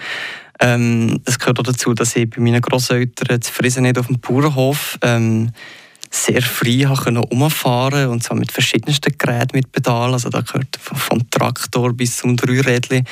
Ähm, 0.59 1.19
es 1.25 1.39
gehört 1.39 1.59
auch 1.59 1.63
dazu, 1.63 1.93
dass 1.93 2.15
ich 2.15 2.29
bei 2.29 2.41
meinen 2.41 2.61
Großeltern 2.61 3.41
zufrieden 3.41 3.83
nicht 3.83 3.97
auf 3.97 4.07
dem 4.07 4.19
Bauernhof 4.19 4.97
ähm, 5.01 5.51
sehr 6.13 6.43
frei 6.43 6.85
herumfahren 6.85 8.07
und 8.09 8.23
zwar 8.23 8.37
mit 8.37 8.51
verschiedensten 8.51 9.17
Geräten 9.17 9.57
mit 9.57 9.71
Pedalen. 9.71 10.13
Also 10.13 10.29
da 10.29 10.41
gehört 10.41 10.77
vom 10.79 11.27
Traktor 11.31 11.91
bis 11.93 12.17
zum 12.17 12.37
Dreirädchen 12.37 13.05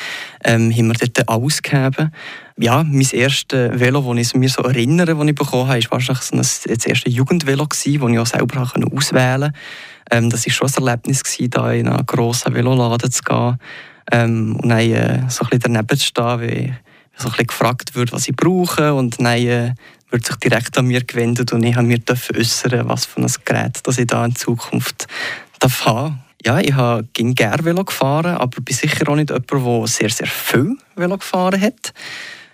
ähm, 0.44 0.72
haben 0.72 0.88
wir 0.88 1.08
dort 1.08 1.28
alles 1.28 1.64
gegeben. 1.64 2.12
Ja, 2.58 2.84
mein 2.84 3.08
erstes 3.12 3.80
Velo, 3.80 4.14
das 4.14 4.28
ich 4.28 4.36
mir 4.36 4.50
so 4.50 4.62
erinnere, 4.62 5.16
das 5.16 5.28
ich 5.28 5.36
bekommen 5.36 5.68
habe, 5.68 5.84
war 5.84 5.92
wahrscheinlich 5.92 6.24
so 6.24 6.36
ein, 6.36 6.42
das 6.68 6.86
erste 6.86 7.10
Jugendvelo, 7.10 7.66
das 7.66 7.86
ich 7.88 8.00
auch 8.00 8.26
selber 8.28 8.70
auswählen 8.96 9.52
konnte. 9.52 9.54
Ähm, 10.12 10.30
das 10.30 10.46
war 10.46 10.54
schon 10.54 10.68
ein 10.68 10.88
Erlebnis, 10.88 11.24
da 11.50 11.72
in 11.72 11.88
einen 11.88 12.06
grossen 12.06 12.54
Veloladen 12.54 13.12
zu 13.12 13.24
gehen 13.24 13.58
ähm, 14.12 14.56
und 14.58 14.70
dann 14.70 14.80
äh, 14.80 15.24
so 15.30 15.44
ein 15.44 15.50
bisschen 15.50 15.74
daneben 15.74 15.98
zu 15.98 16.06
stehen, 16.06 16.42
wie 16.42 16.74
so 17.16 17.28
ein 17.28 17.32
bisschen 17.32 17.48
gefragt 17.48 17.96
wird, 17.96 18.12
was 18.12 18.28
ich 18.28 18.36
brauche 18.36 18.94
und 18.94 19.20
dann 19.20 19.38
äh, 19.38 19.74
wird 20.10 20.26
sich 20.26 20.36
direkt 20.38 20.78
an 20.78 20.88
mir 20.88 21.04
gewendet 21.04 21.54
und 21.54 21.64
ich 21.64 21.76
habe 21.76 21.88
mir 21.88 22.00
äußern, 22.36 22.88
was 22.88 23.06
für 23.06 23.22
ein 23.22 23.32
Gerät 23.46 23.80
das 23.84 23.98
ich 23.98 24.08
da 24.08 24.26
in 24.26 24.36
Zukunft 24.36 25.08
darf 25.60 25.86
haben. 25.86 26.24
Ja, 26.44 26.60
ich 26.60 26.74
habe 26.74 27.08
gerne 27.14 27.64
Velo 27.64 27.86
gefahren, 27.86 28.36
aber 28.36 28.62
bin 28.62 28.76
sicher 28.76 29.08
auch 29.08 29.16
nicht 29.16 29.30
jemand, 29.30 29.52
der 29.52 29.88
sehr, 29.88 30.10
sehr 30.10 30.28
viel 30.28 30.76
Velo 30.96 31.18
gefahren 31.18 31.62
hat. 31.62 31.94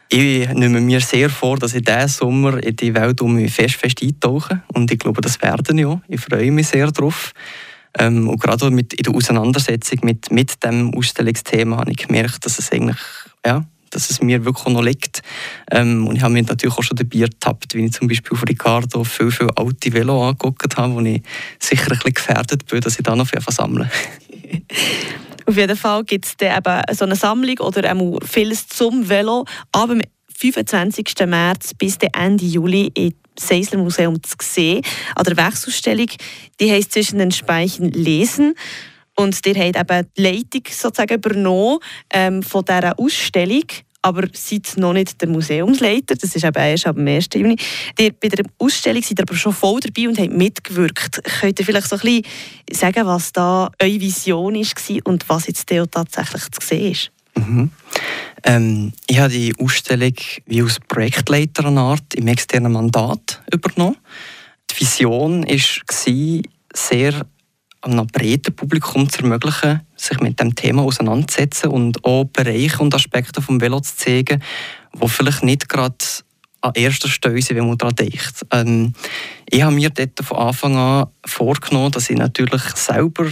Ich 0.10 0.50
nehme 0.50 0.82
mir 0.82 1.02
sehr 1.02 1.30
vor, 1.30 1.58
dass 1.58 1.74
ich 1.74 1.84
diesen 1.84 2.08
Sommer 2.08 2.64
in 2.64 2.76
die 2.76 2.94
Welt 2.94 3.22
um 3.22 3.36
mich 3.36 3.54
fest, 3.54 3.76
fest 3.76 4.02
eintauche. 4.02 4.62
Und 4.74 4.92
ich 4.92 5.00
glaube, 5.00 5.22
das 5.22 5.42
werden 5.42 5.78
ja. 5.78 6.02
Ich 6.08 6.22
freue 6.22 6.52
mich 6.52 6.68
sehr 6.68 6.92
darauf. 6.92 7.34
Ähm, 7.98 8.30
und 8.30 8.40
gerade 8.40 8.72
mit, 8.72 8.94
in 8.94 9.04
der 9.04 9.14
Auseinandersetzung 9.14 10.00
mit, 10.04 10.32
mit 10.32 10.64
dem 10.64 10.94
Ausstellungsthema 10.94 11.78
habe 11.78 11.92
ich 11.92 11.98
gemerkt, 11.98 12.46
dass 12.46 12.60
es 12.60 12.72
eigentlich 12.72 12.98
ja, 13.46 13.66
dass 13.90 14.10
es 14.10 14.22
mir 14.22 14.46
wirklich 14.46 14.68
noch 14.68 14.82
liegt. 14.82 15.22
Ähm, 15.72 16.08
und 16.08 16.16
ich 16.16 16.22
habe 16.22 16.34
mich 16.34 16.48
natürlich 16.48 16.78
auch 16.78 16.84
schon 16.84 16.98
dabei 16.98 17.20
ertappt, 17.20 17.74
wie 17.74 17.86
ich 17.86 17.94
zum 17.94 18.08
Beispiel 18.08 18.34
auf 18.34 18.44
Ricardo 18.48 19.04
viel, 19.04 19.32
viel 19.32 19.50
alte 19.56 19.94
Velo 19.94 20.28
angeguckt 20.28 20.78
habe, 20.78 20.94
wo 20.94 21.00
ich 21.02 21.22
sicher 21.60 21.92
ein 21.92 21.98
bisschen 21.98 22.14
gefährdet 22.14 22.66
bin, 22.66 22.82
dass 22.82 22.98
ich 22.98 23.04
da 23.04 23.16
noch 23.16 23.28
viel 23.28 23.42
sammeln 23.50 23.90
Auf 25.46 25.56
jeden 25.56 25.78
Fall 25.78 26.04
gibt 26.04 26.26
es 26.26 26.36
eben 26.42 26.82
so 26.92 27.06
eine 27.06 27.16
Sammlung 27.16 27.58
oder 27.60 27.96
vieles 28.26 28.68
zum 28.68 29.08
Velo. 29.08 29.46
Aber 29.72 29.94
am 29.94 30.02
25. 30.36 31.16
März 31.26 31.74
bis 31.74 31.98
Ende 32.14 32.46
Juli 32.46 32.92
im 32.94 33.14
Seisler 33.40 33.78
Museum 33.78 34.22
zu 34.22 34.36
sehen, 34.42 34.82
an 35.16 35.24
der 35.24 35.38
Wechselausstellung. 35.38 36.08
Die 36.60 36.72
heisst 36.72 36.92
«Zwischen 36.92 37.20
den 37.20 37.32
Speichen 37.32 37.92
lesen». 37.92 38.56
Und 39.18 39.46
ihr 39.46 39.56
habt 39.56 39.92
eben 39.92 40.08
die 40.16 40.22
Leitung 40.22 40.62
sozusagen 40.70 41.16
übernommen 41.16 41.80
ähm, 42.14 42.44
von 42.44 42.64
dieser 42.64 42.98
Ausstellung 42.98 43.66
aber 44.08 44.28
seid 44.32 44.78
noch 44.78 44.94
nicht 44.94 45.20
der 45.22 45.28
Museumsleiter, 45.28 46.16
das 46.16 46.36
ist 46.36 46.46
eben 46.46 46.56
erst 46.56 46.88
ab 46.88 46.96
dem 46.96 47.08
1. 47.08 47.28
Juni. 47.34 47.58
Ihr, 48.00 48.14
bei 48.14 48.30
der 48.30 48.46
Ausstellung 48.58 49.02
seid 49.02 49.20
ihr 49.20 49.24
aber 49.24 49.36
schon 49.36 49.52
voll 49.52 49.82
dabei 49.82 50.08
und 50.08 50.18
habt 50.18 50.32
mitgewirkt. 50.32 51.22
Könnt 51.42 51.60
ihr 51.60 51.66
vielleicht 51.66 51.90
so 51.90 51.98
ein 51.98 52.02
bisschen 52.02 52.24
sagen, 52.72 53.06
was 53.06 53.34
da 53.34 53.70
eure 53.82 54.00
Vision 54.00 54.56
war 54.56 55.00
und 55.04 55.28
was 55.28 55.48
jetzt 55.48 55.68
tatsächlich 55.68 56.44
zu 56.52 56.66
sehen 56.66 56.92
ist? 56.92 57.12
Mhm. 57.36 57.72
Ähm, 58.44 58.94
ich 59.08 59.20
habe 59.20 59.34
die 59.34 59.54
Ausstellung 59.60 60.14
wie 60.46 60.62
als 60.62 60.80
Projektleiter 60.80 61.66
eine 61.66 61.82
Art 61.82 62.14
im 62.16 62.28
externen 62.28 62.72
Mandat 62.72 63.42
übernommen. 63.52 63.98
Die 64.72 64.80
Vision 64.80 65.46
war 65.46 66.42
sehr 66.74 67.26
einem 67.82 68.08
breiten 68.08 68.56
Publikum 68.56 69.10
zu 69.10 69.22
ermöglichen, 69.22 69.82
sich 69.96 70.20
mit 70.20 70.40
dem 70.40 70.56
Thema 70.56 70.84
auseinanderzusetzen 70.84 71.70
und 71.70 72.04
auch 72.04 72.26
Bereiche 72.26 72.80
und 72.80 72.96
Aspekte 72.96 73.42
vom 73.42 73.62
Velo 73.62 73.80
zu 73.80 73.96
zeigen, 73.96 74.42
die 74.94 75.08
vielleicht 75.08 75.44
nicht 75.44 75.70
gerade 75.70 75.96
an 76.62 76.72
erster 76.76 77.08
Stelle 77.08 77.42
sind, 77.42 77.58
wenn 77.58 77.68
man 77.68 77.78
daran 77.78 77.96
denkt. 77.96 78.46
Ähm, 78.52 78.94
ich 79.50 79.62
habe 79.62 79.76
mir 79.76 79.90
dort 79.90 80.20
von 80.24 80.38
Anfang 80.38 80.76
an 80.76 81.08
vorgenommen, 81.26 81.92
dass 81.92 82.10
ich 82.10 82.18
natürlich 82.18 82.64
selber 82.76 83.28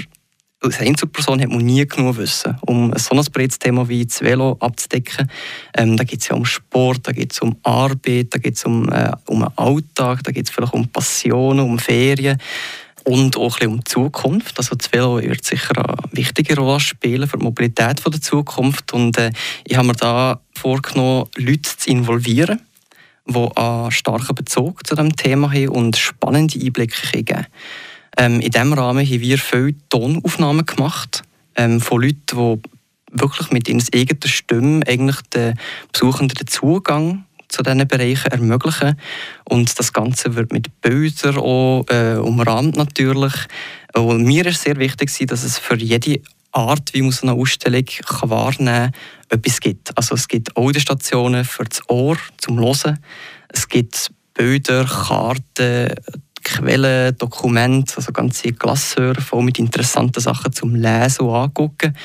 als 0.61 0.79
Einzelperson 0.79 1.41
hat 1.41 1.49
man 1.49 1.59
nie 1.59 1.85
genug 1.85 2.17
Wissen, 2.17 2.57
um 2.61 2.91
so 2.97 3.15
ein 3.15 3.23
breites 3.31 3.59
Thema 3.59 3.87
wie 3.87 4.05
das 4.05 4.21
Velo 4.21 4.57
abzudecken. 4.59 5.29
Ähm, 5.77 5.95
da 5.95 6.03
geht 6.03 6.21
es 6.21 6.27
ja 6.27 6.35
um 6.35 6.45
Sport, 6.45 7.01
da 7.03 7.11
geht 7.11 7.33
es 7.33 7.39
um 7.39 7.55
Arbeit, 7.61 8.33
da 8.33 8.39
geht 8.39 8.55
es 8.55 8.65
um, 8.65 8.89
äh, 8.91 9.11
um 9.27 9.43
einen 9.43 9.57
Alltag, 9.57 10.23
da 10.23 10.31
geht 10.31 10.47
es 10.47 10.51
vielleicht 10.53 10.73
um 10.73 10.87
Passionen, 10.87 11.59
um 11.59 11.77
Ferien 11.77 12.39
und 13.05 13.37
auch 13.37 13.59
ein 13.59 13.67
um 13.67 13.77
die 13.77 13.83
Zukunft. 13.85 14.57
Also 14.57 14.75
das 14.75 14.91
Velo 14.91 15.21
wird 15.21 15.45
sicher 15.45 15.77
eine 15.77 15.95
wichtige 16.11 16.55
Rolle 16.57 16.79
spielen 16.79 17.27
für 17.27 17.37
die 17.37 17.43
Mobilität 17.43 18.03
der 18.05 18.21
Zukunft 18.21 18.93
und 18.93 19.17
äh, 19.17 19.31
ich 19.65 19.77
habe 19.77 19.87
mir 19.87 19.93
da 19.93 20.41
vorgenommen, 20.53 21.27
Leute 21.37 21.77
zu 21.77 21.89
involvieren, 21.89 22.61
die 23.27 23.57
einen 23.57 23.91
starken 23.91 24.35
Bezug 24.35 24.85
zu 24.85 24.95
diesem 24.95 25.15
Thema 25.15 25.51
haben 25.51 25.69
und 25.69 25.97
spannende 25.97 26.59
Einblicke 26.59 27.11
geben 27.11 27.45
ähm, 28.17 28.39
In 28.39 28.51
diesem 28.51 28.73
Rahmen 28.73 29.05
haben 29.05 29.21
wir 29.21 29.37
viele 29.37 29.75
Tonaufnahmen 29.89 30.65
gemacht 30.65 31.23
ähm, 31.55 31.81
von 31.81 32.01
Leuten, 32.01 32.61
die 32.61 33.21
wirklich 33.21 33.51
mit 33.51 33.67
ihrer 33.67 33.83
eigenen 33.93 34.27
Stimme 34.27 34.81
eigentlich 34.87 35.21
den 35.33 35.55
Besuchenden 35.91 36.35
den 36.35 36.47
Zugang 36.47 37.25
zu 37.49 37.63
diesen 37.63 37.87
Bereichen 37.87 38.31
ermöglichen. 38.31 38.99
Und 39.45 39.77
das 39.77 39.93
Ganze 39.93 40.35
wird 40.35 40.51
mit 40.51 40.81
Bildern 40.81 41.37
auch 41.37 41.85
äh, 41.89 42.15
umrahmt 42.15 42.77
natürlich. 42.77 43.33
Und 43.93 44.23
mir 44.23 44.45
ist 44.45 44.63
sehr 44.63 44.77
wichtig, 44.77 45.11
dass 45.27 45.43
es 45.43 45.57
für 45.57 45.77
jede 45.77 46.21
Art, 46.51 46.93
wie 46.93 47.01
man 47.01 47.11
so 47.11 47.27
eine 47.27 47.39
Ausstellung 47.39 47.85
kann 47.85 48.29
wahrnehmen 48.29 48.91
kann, 48.91 49.39
etwas 49.39 49.59
gibt. 49.59 49.97
Also 49.97 50.15
es 50.15 50.27
gibt 50.27 50.55
Audiostationen 50.55 51.43
für 51.43 51.65
das 51.65 51.81
Ohr 51.89 52.17
zum 52.37 52.59
Hören. 52.59 52.99
Es 53.49 53.67
gibt 53.67 54.11
Bilder, 54.33 54.85
Karten, 54.85 55.93
Quellen, 56.43 57.17
Dokumente, 57.17 57.97
also 57.97 58.11
ganze 58.11 58.51
Glassöre 58.51 59.19
voll 59.19 59.43
mit 59.43 59.59
interessanten 59.59 60.21
Sachen 60.21 60.53
zum 60.53 60.75
Lesen 60.75 61.25
und 61.25 61.35
Angucken. 61.35 61.95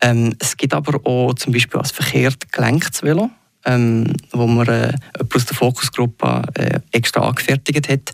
Ähm, 0.00 0.34
es 0.38 0.56
gibt 0.56 0.74
aber 0.74 0.98
auch 1.04 1.34
zum 1.34 1.52
Beispiel 1.52 1.78
als 1.78 1.92
verkehrt 1.92 2.50
gelenktes 2.50 3.02
Velo 3.02 3.30
ähm, 3.64 4.12
wo 4.32 4.46
man 4.46 4.66
äh, 4.68 4.92
aus 5.34 5.46
der 5.46 5.56
Fokusgruppe 5.56 6.42
äh, 6.54 6.80
extra 6.92 7.20
angefertigt 7.20 7.88
hat, 7.88 8.12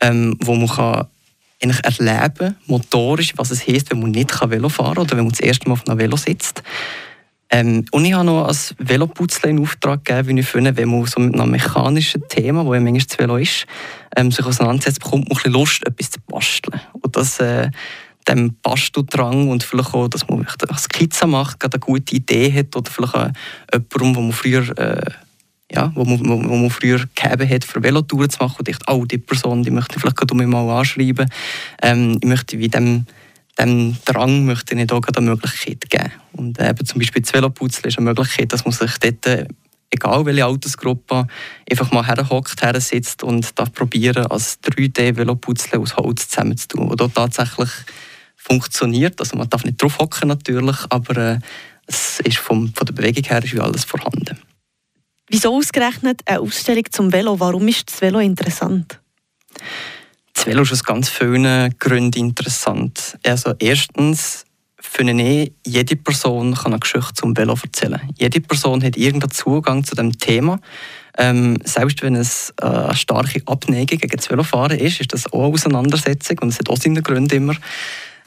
ähm, 0.00 0.36
wo 0.40 0.54
man 0.54 0.68
kann 0.68 1.06
eigentlich 1.62 1.84
erleben, 1.84 2.56
motorisch, 2.66 3.32
was 3.36 3.50
es 3.50 3.66
heisst, 3.66 3.90
wenn 3.90 4.00
man 4.00 4.10
nicht 4.10 4.30
Velo 4.50 4.68
fahren 4.68 4.94
kann 4.94 5.02
oder 5.04 5.16
wenn 5.16 5.24
man 5.24 5.32
das 5.32 5.40
erste 5.40 5.68
Mal 5.68 5.74
auf 5.74 5.88
einem 5.88 5.98
Velo 5.98 6.16
sitzt. 6.16 6.62
Ähm, 7.50 7.84
und 7.92 8.04
ich 8.04 8.12
habe 8.14 8.24
noch 8.24 8.46
als 8.46 8.74
Veloputzler 8.78 9.50
in 9.50 9.60
Auftrag 9.60 10.04
gegeben, 10.04 10.28
wie 10.28 10.40
ich 10.40 10.46
finde, 10.46 10.76
wenn 10.76 10.88
man 10.88 11.06
so 11.06 11.20
mit 11.20 11.34
einem 11.34 11.50
mechanischen 11.50 12.26
Thema, 12.28 12.64
wo 12.64 12.74
ja 12.74 12.80
manchmal 12.80 13.06
das 13.06 13.18
Velo 13.18 13.36
ist, 13.36 13.66
ähm, 14.16 14.30
sich 14.32 14.44
auseinandersetzt, 14.44 15.00
bekommt 15.00 15.28
man 15.28 15.32
ein 15.32 15.36
bisschen 15.36 15.52
Lust, 15.52 15.86
etwas 15.86 16.10
zu 16.10 16.20
basteln. 16.26 16.80
Und 17.00 17.16
das, 17.16 17.38
äh, 17.40 17.70
dem 18.28 18.56
Basteldrang 18.62 19.48
und 19.48 19.62
vielleicht 19.62 19.94
auch, 19.94 20.08
dass 20.08 20.28
man 20.28 20.46
eine 20.46 20.78
Skizze 20.78 21.26
macht, 21.26 21.64
eine 21.64 21.78
gute 21.78 22.16
Idee 22.16 22.52
hat 22.52 22.74
oder 22.76 22.90
vielleicht 22.90 23.14
jemanden, 23.72 24.16
wo 24.16 24.20
man 24.20 24.32
früher 24.32 24.78
äh, 24.78 25.10
ja, 25.72 25.90
wo 25.94 26.04
man, 26.04 26.20
wo, 26.20 26.56
man 26.56 26.70
früher 26.70 27.00
gegeben 27.14 27.48
hat, 27.48 27.64
für 27.64 27.82
Velotouren 27.82 28.30
zu 28.30 28.38
machen 28.38 28.56
und 28.58 28.68
dachte, 28.68 28.84
oh, 28.92 29.04
die 29.04 29.18
Person, 29.18 29.62
die 29.62 29.70
möchte 29.70 29.96
ich 29.96 30.00
vielleicht 30.00 30.16
gerade 30.16 30.34
mal 30.34 30.78
anschreiben. 30.78 31.28
Ähm, 31.82 32.18
ich 32.20 32.28
möchte 32.28 32.58
wie 32.58 32.68
dem, 32.68 33.06
dem 33.58 33.96
Drang 34.04 34.44
möchte 34.44 34.74
ich 34.74 34.92
auch 34.92 35.02
eine 35.02 35.26
Möglichkeit 35.26 35.88
geben. 35.90 36.12
Und 36.32 36.58
äh, 36.58 36.70
eben 36.70 36.84
zum 36.84 36.98
Beispiel 36.98 37.22
das 37.22 37.32
Veloputzeln 37.34 37.88
ist 37.88 37.98
eine 37.98 38.06
Möglichkeit, 38.06 38.52
dass 38.52 38.64
man 38.64 38.72
sich 38.72 38.98
dort, 38.98 39.26
äh, 39.26 39.46
egal 39.90 40.26
welche 40.26 40.44
Altersgruppe, 40.44 41.26
einfach 41.70 41.90
mal 41.92 42.06
herhockt, 42.06 42.62
hersitzt 42.62 43.22
und 43.22 43.58
darf 43.58 43.72
probieren, 43.72 44.26
als 44.26 44.60
3D-Veloputzeln 44.62 45.80
aus 45.80 45.96
Holz 45.96 46.28
zusammenzutun, 46.28 46.90
wo 46.90 46.94
dort 46.94 47.14
tatsächlich 47.14 47.70
funktioniert. 48.44 49.18
Also 49.20 49.36
man 49.36 49.48
darf 49.48 49.64
nicht 49.64 49.82
drauf 49.82 49.98
hocken 49.98 50.28
natürlich, 50.28 50.76
aber 50.90 51.16
äh, 51.16 51.38
es 51.86 52.20
ist 52.20 52.38
vom, 52.38 52.72
von 52.74 52.86
der 52.86 52.94
Bewegung 52.94 53.24
her 53.24 53.42
ist 53.42 53.58
alles 53.58 53.84
vorhanden. 53.84 54.38
Wieso 55.28 55.56
ausgerechnet 55.56 56.20
eine 56.26 56.40
Ausstellung 56.40 56.84
zum 56.90 57.12
Velo? 57.12 57.40
Warum 57.40 57.66
ist 57.68 57.90
das 57.90 58.00
Velo 58.00 58.18
interessant? 58.18 59.00
Das 60.34 60.46
Velo 60.46 60.62
ist 60.62 60.72
aus 60.72 60.84
ganz 60.84 61.08
vielen 61.08 61.74
Gründen 61.78 62.18
interessant. 62.18 63.18
Also 63.24 63.54
erstens 63.58 64.44
finde 64.78 65.22
ich, 65.22 65.52
jede 65.66 65.96
Person 65.96 66.54
kann 66.54 66.72
eine 66.72 66.80
Geschichte 66.80 67.14
zum 67.14 67.36
Velo 67.36 67.56
erzählen. 67.60 68.00
Jede 68.18 68.40
Person 68.40 68.84
hat 68.84 68.96
irgendeinen 68.96 69.30
Zugang 69.30 69.84
zu 69.84 69.94
dem 69.94 70.18
Thema. 70.18 70.60
Ähm, 71.16 71.58
selbst 71.64 72.02
wenn 72.02 72.16
es 72.16 72.52
äh, 72.60 72.66
eine 72.66 72.94
starke 72.94 73.40
Abneigung 73.46 73.98
gegen 73.98 74.16
das 74.16 74.28
Velofahren 74.28 74.78
ist, 74.78 75.00
ist 75.00 75.12
das 75.12 75.32
auch 75.32 75.44
eine 75.44 75.54
Auseinandersetzung 75.54 76.38
und 76.40 76.48
es 76.48 76.58
hat 76.58 76.68
auch 76.68 76.76
seine 76.76 77.02
Gründe 77.02 77.36
immer. 77.36 77.54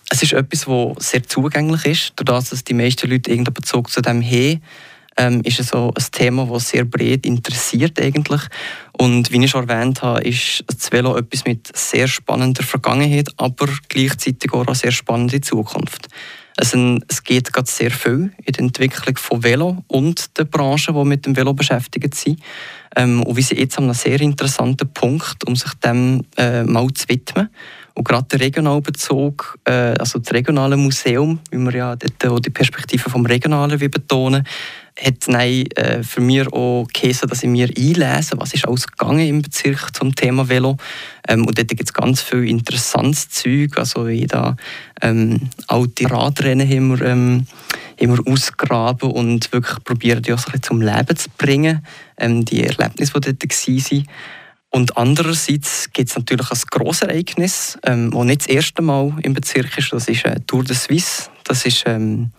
Es 0.09 0.23
ist 0.23 0.33
etwas, 0.33 0.65
das 0.65 1.09
sehr 1.09 1.23
zugänglich 1.23 1.85
ist, 1.85 2.13
dadurch, 2.15 2.49
dass 2.49 2.63
die 2.63 2.73
meisten 2.73 3.09
Leute 3.09 3.29
irgendeinen 3.29 3.53
Bezug 3.53 3.89
zu 3.91 4.01
dem 4.01 4.21
haben 4.23 4.61
ähm, 5.17 5.41
ist 5.43 5.59
es 5.59 5.69
so 5.69 5.93
ein 5.95 6.05
Thema, 6.11 6.45
das 6.45 6.69
sehr 6.69 6.85
breit 6.85 7.25
interessiert 7.25 7.99
eigentlich. 7.99 8.41
Und 8.97 9.31
wie 9.31 9.43
ich 9.43 9.51
schon 9.51 9.67
erwähnt 9.67 10.01
habe, 10.01 10.21
ist 10.21 10.63
das 10.67 10.91
Velo 10.91 11.17
etwas 11.17 11.45
mit 11.45 11.75
sehr 11.75 12.07
spannender 12.07 12.63
Vergangenheit, 12.63 13.29
aber 13.37 13.67
gleichzeitig 13.89 14.53
auch 14.53 14.65
eine 14.65 14.75
sehr 14.75 14.91
spannende 14.91 15.41
Zukunft. 15.41 16.07
Also, 16.59 16.97
es 17.07 17.23
geht 17.23 17.53
gerade 17.53 17.69
sehr 17.69 17.91
viel 17.91 18.31
in 18.43 18.53
der 18.53 18.63
Entwicklung 18.63 19.15
von 19.17 19.43
Velo 19.43 19.83
und 19.87 20.37
der 20.39 20.45
Branche, 20.45 20.91
die 20.91 21.03
mit 21.03 21.25
dem 21.25 21.35
Velo 21.35 21.53
beschäftigt 21.53 22.15
sind. 22.15 22.39
Ähm, 22.95 23.21
und 23.23 23.35
wir 23.35 23.43
sind 23.43 23.59
jetzt 23.59 23.77
an 23.77 23.83
einem 23.83 23.93
sehr 23.93 24.19
interessanten 24.21 24.91
Punkt, 24.91 25.47
um 25.47 25.55
sich 25.55 25.71
dem 25.75 26.25
äh, 26.35 26.63
mal 26.63 26.91
zu 26.93 27.07
widmen. 27.09 27.49
Und 27.97 28.03
gerade 28.03 28.27
der 28.29 28.41
Regionalbezug, 28.41 29.57
äh, 29.65 29.95
also 29.97 30.19
das 30.19 30.31
regionale 30.31 30.77
Museum, 30.77 31.39
wie 31.49 31.57
wir 31.57 31.75
ja 31.75 31.95
dort 31.95 32.31
auch 32.31 32.39
die 32.39 32.51
Perspektive 32.51 33.09
vom 33.09 33.25
Regionalen 33.25 33.79
betonen, 33.89 34.43
hat 35.03 35.27
nein, 35.27 35.65
äh, 35.75 36.03
für 36.03 36.21
mich 36.21 36.47
auch 36.53 36.85
geheißen, 36.93 37.27
dass 37.27 37.41
ich 37.41 37.49
mir 37.49 37.67
einlese, 37.75 38.37
was 38.37 38.53
ist 38.53 38.67
alles 38.67 38.85
gegangen 38.85 39.27
im 39.27 39.41
Bezirk 39.41 39.95
zum 39.95 40.13
Thema 40.13 40.47
Velo. 40.47 40.77
Ähm, 41.27 41.47
und 41.47 41.57
dort 41.57 41.69
gibt 41.69 41.85
es 41.85 41.93
ganz 41.93 42.21
viel 42.21 42.47
interessantes 42.47 43.29
Zeug, 43.29 43.75
also 43.79 44.07
wie 44.07 44.27
da 44.27 44.55
ähm, 45.01 45.49
alte 45.65 46.11
Radrennen 46.11 46.69
haben 46.69 46.99
wir, 46.99 47.03
ähm, 47.03 47.47
haben 47.99 48.15
wir 48.15 48.31
ausgraben 48.31 49.09
und 49.09 49.51
wirklich 49.51 49.83
probieren, 49.83 50.21
die 50.21 50.33
auch 50.33 50.39
so 50.39 50.51
zum 50.61 50.81
Leben 50.83 51.17
zu 51.17 51.29
bringen, 51.35 51.83
ähm, 52.19 52.45
die 52.45 52.63
Erlebnisse, 52.63 53.19
die 53.19 53.33
dort 53.33 53.43
waren. 53.43 54.07
Und 54.69 54.97
andererseits 54.97 55.89
gibt 55.93 56.09
es 56.09 56.17
natürlich 56.17 56.51
ein 56.51 56.59
grosses 56.69 57.03
Ereignis, 57.03 57.79
ähm, 57.83 58.11
das 58.11 58.23
nicht 58.25 58.41
das 58.41 58.47
erste 58.47 58.81
Mal 58.81 59.13
im 59.23 59.33
Bezirk 59.33 59.77
ist, 59.77 59.93
das 59.93 60.07
ist 60.07 60.25
äh, 60.25 60.39
Tour 60.45 60.63
de 60.63 60.75
Suisse. 60.75 61.29
Das 61.45 61.65
ist 61.65 61.83
ähm, 61.85 62.31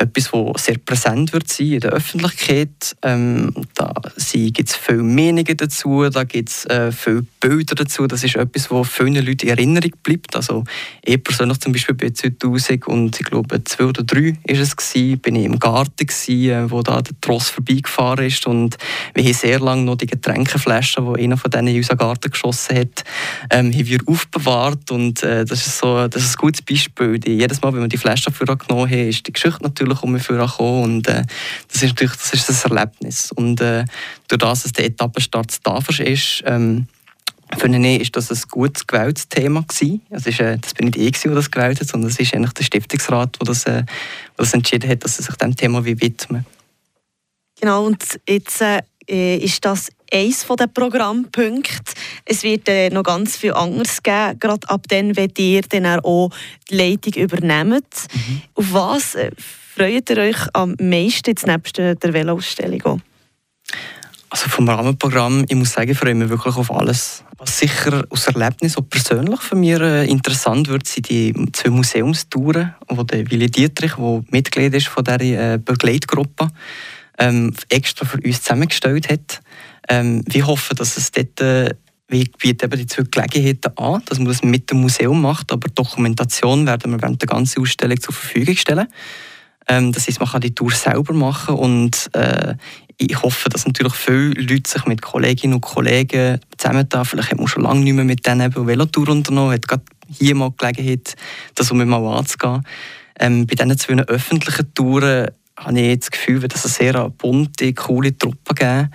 etwas, 0.00 0.30
das 0.32 0.64
sehr 0.64 0.78
präsent 0.78 1.32
wird 1.32 1.48
sein 1.48 1.72
in 1.72 1.80
der 1.80 1.90
Öffentlichkeit. 1.90 2.96
Ähm, 3.02 3.52
da 3.74 3.92
gibt 4.32 4.68
es 4.68 4.76
viele 4.76 5.02
Meinungen 5.02 5.56
dazu, 5.56 6.08
da 6.08 6.24
gibt 6.24 6.48
es 6.48 6.64
äh, 6.66 6.92
viele 6.92 7.26
Bilder 7.40 7.74
dazu. 7.74 8.06
Das 8.06 8.22
ist 8.22 8.36
etwas, 8.36 8.70
was 8.70 8.88
vielen 8.88 9.24
Leuten 9.24 9.46
in 9.46 9.48
Erinnerung 9.48 9.92
bleibt. 10.02 10.36
Also 10.36 10.64
ich 11.02 11.22
persönlich 11.22 11.58
zum 11.58 11.72
Beispiel 11.72 11.94
bei 11.94 12.10
2000 12.10 12.86
und 12.86 13.18
ich 13.18 13.26
glaube 13.26 13.64
zwei 13.64 13.86
oder 13.86 14.02
drei 14.02 14.36
ist 14.46 14.60
es 14.60 14.76
gewesen, 14.76 15.18
bin 15.18 15.36
ich 15.36 15.46
im 15.46 15.58
Garten 15.58 16.06
gewesen, 16.06 16.50
äh, 16.50 16.70
wo 16.70 16.82
da 16.82 17.00
der 17.00 17.18
Tross 17.20 17.48
vorbeigefahren 17.48 18.26
ist 18.26 18.46
und 18.46 18.76
wir 19.14 19.24
haben 19.24 19.32
sehr 19.32 19.58
lange 19.58 19.82
noch 19.82 19.96
die 19.96 20.06
Getränkeflaschen, 20.06 21.14
die 21.14 21.22
einer 21.24 21.36
von 21.36 21.50
denen 21.50 21.68
in 21.68 21.76
unseren 21.78 21.98
Garten 21.98 22.30
geschossen 22.30 22.76
hat, 22.76 23.04
ähm, 23.50 23.72
haben 23.72 23.86
wir 23.86 24.00
aufbewahrt 24.06 24.90
und 24.90 25.22
äh, 25.22 25.44
das 25.44 25.66
ist 25.66 25.78
so 25.78 26.06
das 26.08 26.22
ist 26.22 26.36
ein 26.36 26.40
gutes 26.40 26.62
Beispiel. 26.62 27.18
Die, 27.18 27.38
jedes 27.38 27.62
Mal, 27.62 27.72
wenn 27.72 27.80
wir 27.80 27.88
die 27.88 27.96
Flasche 27.96 28.30
genommen 28.30 28.90
haben, 28.90 29.08
ist 29.08 29.26
die 29.26 29.32
Geschichte 29.32 29.62
natürlich 29.62 30.02
um 30.02 30.12
mich 30.12 30.26
gekommen 30.26 30.82
und 30.82 31.08
äh, 31.08 31.24
das 31.72 31.82
ist 31.82 31.90
natürlich 31.90 32.16
das 32.16 32.34
ist 32.34 32.66
ein 32.66 32.76
Erlebnis 32.76 33.32
und 33.32 33.60
äh, 33.60 33.84
durch 34.28 34.38
das, 34.38 34.62
dass 34.62 34.72
der 34.72 34.86
Etappenstart 34.86 35.62
Tafers 35.64 36.00
ist, 36.00 36.42
ähm, 36.46 36.86
für 37.58 37.66
ihn 37.66 37.84
ist 37.84 38.16
das 38.16 38.30
ein 38.30 38.40
gut 38.50 38.86
gewähltes 38.86 39.28
Thema 39.28 39.62
gewesen. 39.62 40.02
Es 40.10 40.26
ist, 40.26 40.40
äh, 40.40 40.58
das 40.58 40.74
bin 40.74 40.86
nicht 40.86 40.96
ich, 40.96 41.20
der 41.20 41.34
das 41.34 41.50
gewählt 41.50 41.80
hat, 41.80 41.88
sondern 41.88 42.10
es 42.10 42.18
ist 42.18 42.34
eigentlich 42.34 42.52
der 42.52 42.64
Stiftungsrat, 42.64 43.36
der 43.40 43.46
das, 43.46 43.64
äh, 43.64 43.84
das 44.36 44.54
entschieden 44.54 44.88
hat, 44.88 45.04
dass 45.04 45.18
er 45.18 45.24
sich 45.24 45.36
dem 45.36 45.56
Thema 45.56 45.84
widmet. 45.84 46.28
Genau, 47.60 47.86
und 47.86 48.02
jetzt 48.26 48.62
äh, 48.62 49.36
ist 49.36 49.64
das 49.64 49.88
eines 50.12 50.46
der 50.46 50.66
Programmpunkte. 50.66 51.92
Es 52.24 52.42
wird 52.42 52.68
äh, 52.68 52.90
noch 52.90 53.02
ganz 53.02 53.36
viel 53.36 53.52
anderes 53.52 54.02
geben, 54.02 54.38
gerade 54.38 54.68
ab 54.68 54.82
dann, 54.88 55.16
wenn 55.16 55.32
ihr 55.36 55.62
dann 55.62 56.00
auch 56.00 56.30
die 56.70 56.76
Leitung 56.76 57.14
übernehmt. 57.14 57.84
Mhm. 58.12 58.42
Auf 58.54 58.72
was 58.72 59.14
äh, 59.14 59.30
freut 59.74 60.10
ihr 60.10 60.18
euch 60.18 60.38
am 60.54 60.74
meisten 60.80 61.30
jetzt 61.30 61.46
nebst 61.46 61.78
der 61.78 61.96
Velo-Ausstellung? 62.00 63.02
Also 64.32 64.48
vom 64.48 64.68
Rahmenprogramm, 64.68 65.44
ich 65.48 65.56
muss 65.56 65.72
sagen, 65.72 65.92
freue 65.92 66.12
ich 66.12 66.16
mich 66.16 66.28
wirklich 66.28 66.54
auf 66.54 66.70
alles. 66.70 67.24
Was 67.36 67.58
sicher 67.58 68.04
aus 68.10 68.28
Erlebnis 68.28 68.76
und 68.76 68.88
persönlich 68.88 69.40
für 69.40 69.56
mich 69.56 69.80
äh, 69.80 70.06
interessant 70.06 70.68
wird, 70.68 70.86
sind 70.86 71.08
die 71.08 71.34
zwei 71.52 71.70
Museumstouren, 71.70 72.76
wo 72.88 73.02
der 73.02 73.28
Willi 73.28 73.50
Dietrich, 73.50 73.94
der 73.94 74.22
Mitglied 74.30 74.72
ist 74.74 74.86
von 74.86 75.02
dieser 75.02 75.54
äh, 75.54 75.58
Begleitgruppe, 75.58 76.48
ähm, 77.18 77.52
extra 77.68 78.06
für 78.06 78.18
uns 78.18 78.40
zusammengestellt 78.42 79.10
hat. 79.10 79.42
Ähm, 79.88 80.22
wir 80.28 80.46
hoffen, 80.46 80.76
dass 80.76 80.96
es 80.96 81.10
dort 81.10 81.40
äh, 81.40 81.74
wir 82.06 82.24
bieten 82.38 82.66
eben 82.66 82.78
die 82.78 82.86
zwei 82.86 83.04
Gelegenheiten 83.04 83.76
an, 83.76 84.02
dass 84.06 84.18
man 84.18 84.28
das 84.28 84.42
mit 84.42 84.70
dem 84.70 84.80
Museum 84.80 85.20
macht, 85.20 85.52
aber 85.52 85.68
Dokumentation 85.68 86.66
werden 86.66 86.92
wir 86.92 87.02
während 87.02 87.20
der 87.20 87.28
ganzen 87.28 87.62
Ausstellung 87.62 88.00
zur 88.00 88.14
Verfügung 88.14 88.56
stellen. 88.56 88.86
Ähm, 89.68 89.92
das 89.92 90.08
heißt, 90.08 90.20
man 90.20 90.28
kann 90.28 90.40
die 90.40 90.54
Tour 90.54 90.72
selber 90.72 91.14
machen 91.14 91.54
und 91.54 92.10
äh, 92.12 92.54
ich 93.06 93.22
hoffe, 93.22 93.48
dass 93.48 93.66
natürlich 93.66 93.94
viele 93.94 94.34
Leute 94.34 94.70
sich 94.70 94.84
mit 94.86 95.00
Kolleginnen 95.02 95.54
und 95.54 95.60
Kollegen 95.62 96.40
zusammentun. 96.58 97.04
Vielleicht 97.04 97.30
hat 97.30 97.38
man 97.38 97.48
schon 97.48 97.62
lange 97.62 97.80
nicht 97.80 97.94
mehr 97.94 98.04
mit 98.04 98.26
denen 98.26 98.42
eine 98.42 98.66
Velotour 98.66 99.08
unternommen, 99.08 99.54
hat 99.54 99.66
gerade 99.66 99.84
hier 100.08 100.34
mal 100.34 100.52
Gelegenheit, 100.56 101.16
das 101.54 101.70
um 101.70 101.78
mal 101.84 102.18
anzugehen. 102.18 102.62
Ähm, 103.18 103.46
bei 103.46 103.54
diesen 103.54 103.78
zwei 103.78 103.94
öffentlichen 104.02 104.74
Touren 104.74 105.28
habe 105.56 105.80
ich 105.80 105.98
das 106.00 106.10
Gefühl, 106.10 106.40
dass 106.40 106.64
es 106.64 106.80
eine 106.80 106.92
sehr 106.92 107.10
bunte, 107.10 107.72
coole 107.74 108.16
Truppe 108.16 108.54
geben 108.54 108.90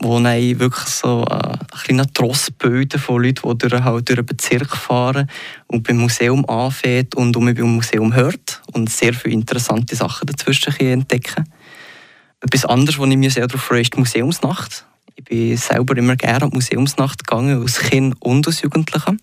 wo 0.00 0.18
dann 0.18 0.58
wirklich 0.58 0.88
so 0.88 1.24
äh, 1.30 1.34
ein 1.34 1.58
kleiner 1.84 2.12
Tross 2.12 2.50
bilden 2.50 2.98
von 2.98 3.22
Leuten, 3.22 3.58
die 3.58 3.68
durch, 3.68 3.84
halt 3.84 4.08
durch 4.08 4.16
den 4.16 4.26
Bezirk 4.26 4.74
fahren 4.74 5.28
und 5.66 5.86
beim 5.86 5.98
Museum 5.98 6.48
anfängt 6.48 7.14
und 7.14 7.36
um 7.36 7.44
beim 7.44 7.74
Museum 7.74 8.14
hört 8.14 8.62
und 8.72 8.88
sehr 8.88 9.12
viele 9.12 9.34
interessante 9.34 9.94
Sachen 9.94 10.26
dazwischen 10.26 10.74
entdecken. 10.78 11.44
Etwas 12.40 12.64
anderes, 12.64 12.98
wo 12.98 13.04
ich 13.04 13.16
mich 13.16 13.34
sehr 13.34 13.46
darauf 13.46 13.62
freue, 13.62 13.82
ist 13.82 13.94
die 13.94 13.98
Museumsnacht. 13.98 14.86
Ich 15.16 15.24
bin 15.24 15.56
selber 15.56 15.96
immer 15.96 16.16
gerne 16.16 16.44
an 16.44 16.50
die 16.50 16.56
Museumsnacht 16.56 17.26
gegangen, 17.26 17.60
als 17.60 17.78
Kind 17.78 18.16
und 18.20 18.46
als 18.46 18.62
Jugendlicher. 18.62 19.16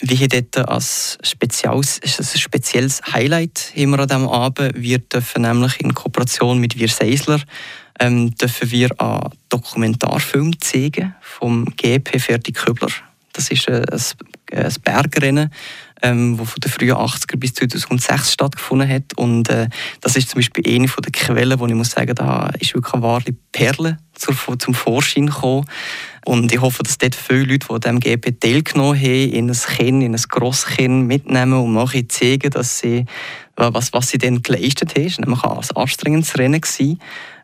Wir 0.00 0.16
haben 0.16 0.28
dort 0.50 0.68
als 0.68 1.16
spezielles, 1.22 1.98
ist 1.98 2.18
ein 2.18 2.40
spezielles 2.40 3.00
Highlight 3.12 3.72
haben 3.76 3.94
an 3.94 4.08
diesem 4.08 4.28
Abend. 4.28 4.72
Wir 4.74 4.98
dürfen 4.98 5.42
nämlich 5.42 5.80
in 5.80 5.94
Kooperation 5.94 6.58
mit 6.58 6.76
Wir 6.76 6.88
Seisler 6.88 7.40
ähm, 8.00 8.34
dürfen 8.34 8.70
wir 8.72 8.90
einen 9.00 9.30
Dokumentarfilm 9.48 10.60
zeigen 10.60 11.14
vom 11.20 11.66
GP 11.76 12.18
Ferdi 12.18 12.50
Köbler. 12.50 12.90
Das 13.32 13.48
ist 13.50 13.68
ein, 13.68 13.84
ein 14.52 14.74
Bergrennen, 14.82 15.52
ähm, 16.02 16.36
das 16.36 16.50
von 16.50 16.60
den 16.60 16.70
frühen 16.70 16.96
80er 16.96 17.36
bis 17.36 17.54
2006 17.54 18.32
stattgefunden 18.32 18.88
hat. 18.88 19.16
Und 19.16 19.48
äh, 19.48 19.68
das 20.00 20.16
ist 20.16 20.30
zum 20.30 20.38
Beispiel 20.38 20.64
eine 20.66 20.88
von 20.88 21.02
den 21.02 21.12
Quellen, 21.12 21.58
wo 21.58 21.66
ich 21.66 21.74
muss 21.74 21.90
sagen, 21.90 22.14
da 22.14 22.50
ist 22.58 22.74
wirklich 22.74 22.94
eine 22.94 23.02
wahre 23.02 23.32
Perle 23.52 23.98
zum 24.14 24.74
Vorschein 24.74 25.26
gekommen. 25.26 25.66
Und 26.24 26.52
ich 26.52 26.60
hoffe, 26.60 26.82
dass 26.84 26.98
dort 26.98 27.16
viele 27.16 27.44
Leute, 27.44 27.66
die 27.66 27.74
an 27.74 27.80
diesem 27.80 28.00
GP 28.00 28.40
teilgenommen 28.40 28.96
haben, 28.96 29.32
in 29.32 29.50
ein 29.50 29.56
Kind, 29.56 30.02
in 30.02 30.14
ein 30.14 30.22
Grosskind 30.28 31.08
mitnehmen 31.08 31.54
und 31.54 31.74
nachher 31.74 32.08
zeigen, 32.08 32.50
dass 32.50 32.78
sie, 32.78 33.06
was, 33.56 33.92
was 33.92 34.08
sie 34.08 34.18
dann 34.18 34.42
geleistet 34.42 34.94
haben. 34.94 35.12
Nämlich 35.18 35.42
ein 35.42 35.76
anstrengendes 35.76 36.38
Rennen. 36.38 36.60
Gewesen. 36.60 37.00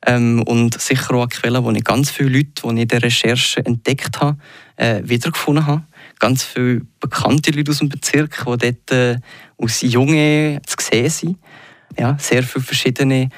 Ähm, 0.07 0.43
und 0.43 0.81
sicher 0.81 1.15
auch 1.15 1.23
eine 1.23 1.29
Quelle, 1.29 1.65
wo 1.65 1.73
ich 1.73 1.83
ganz 1.83 2.11
viele 2.11 2.29
Leute, 2.31 2.51
die 2.63 2.75
ich 2.75 2.83
in 2.83 2.89
der 2.89 3.03
Recherche 3.03 3.67
entdeckt 3.67 4.21
habe, 4.21 4.39
äh, 4.77 5.01
wiedergefunden 5.03 5.67
habe. 5.67 5.83
Ganz 6.19 6.43
viele 6.43 6.83
bekannte 7.01 7.51
Leute 7.53 7.71
aus 7.71 7.79
dem 7.79 7.89
Bezirk, 7.89 8.45
die 8.45 8.57
dort 8.59 8.91
äh, 8.91 9.17
aus 9.57 9.83
Jungen 9.83 10.61
zu 10.67 10.77
sehen 10.81 11.11
sind. 11.11 11.39
Ja, 11.99 12.17
sehr 12.19 12.43
viele 12.43 12.65
verschiedene 12.65 13.29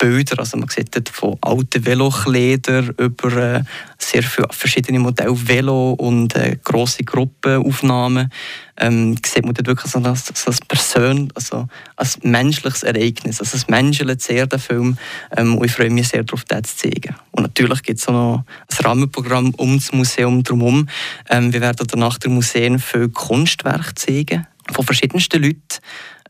Bilder. 0.00 0.38
Also 0.38 0.56
man 0.56 0.68
sieht 0.68 0.96
dort 0.96 1.10
von 1.10 1.36
alten 1.42 1.84
Velokleidern 1.84 2.94
über 2.98 3.36
äh, 3.36 3.62
sehr 3.98 4.22
viele 4.22 4.48
verschiedene 4.50 4.98
Modelle 4.98 5.36
Velo 5.46 5.92
und 5.92 6.34
äh, 6.34 6.56
grosse 6.64 7.04
Gruppenaufnahmen. 7.04 8.32
Ähm, 8.78 9.16
sieht 9.24 9.44
man 9.44 9.52
dort 9.52 9.66
wirklich 9.66 9.92
so 9.92 9.98
als, 9.98 10.32
so 10.34 10.46
als 10.46 10.60
Person, 10.60 11.30
also 11.34 11.68
als 11.96 12.18
menschliches 12.22 12.82
Ereignis. 12.82 13.40
Also 13.40 13.56
es 13.58 13.68
menschelt 13.68 14.22
sehr, 14.22 14.46
der 14.46 14.58
Film. 14.58 14.96
Ähm, 15.36 15.58
und 15.58 15.66
ich 15.66 15.72
freue 15.72 15.90
mich 15.90 16.08
sehr 16.08 16.24
darauf, 16.24 16.44
das 16.44 16.76
zu 16.76 16.88
zeigen. 16.88 17.14
Und 17.32 17.42
natürlich 17.42 17.82
gibt 17.82 18.00
es 18.00 18.08
auch 18.08 18.12
noch 18.12 18.44
ein 18.68 18.84
Rahmenprogramm 18.84 19.52
um 19.56 19.76
das 19.76 19.92
Museum 19.92 20.42
drumherum. 20.42 20.88
Ähm, 21.28 21.52
wir 21.52 21.60
werden 21.60 21.86
danach 21.86 22.16
der 22.16 22.30
Museen 22.30 22.78
für 22.78 23.10
Kunstwerke 23.10 23.94
zeigen 23.94 24.46
von 24.72 24.84
verschiedensten 24.84 25.42
Leuten 25.42 25.78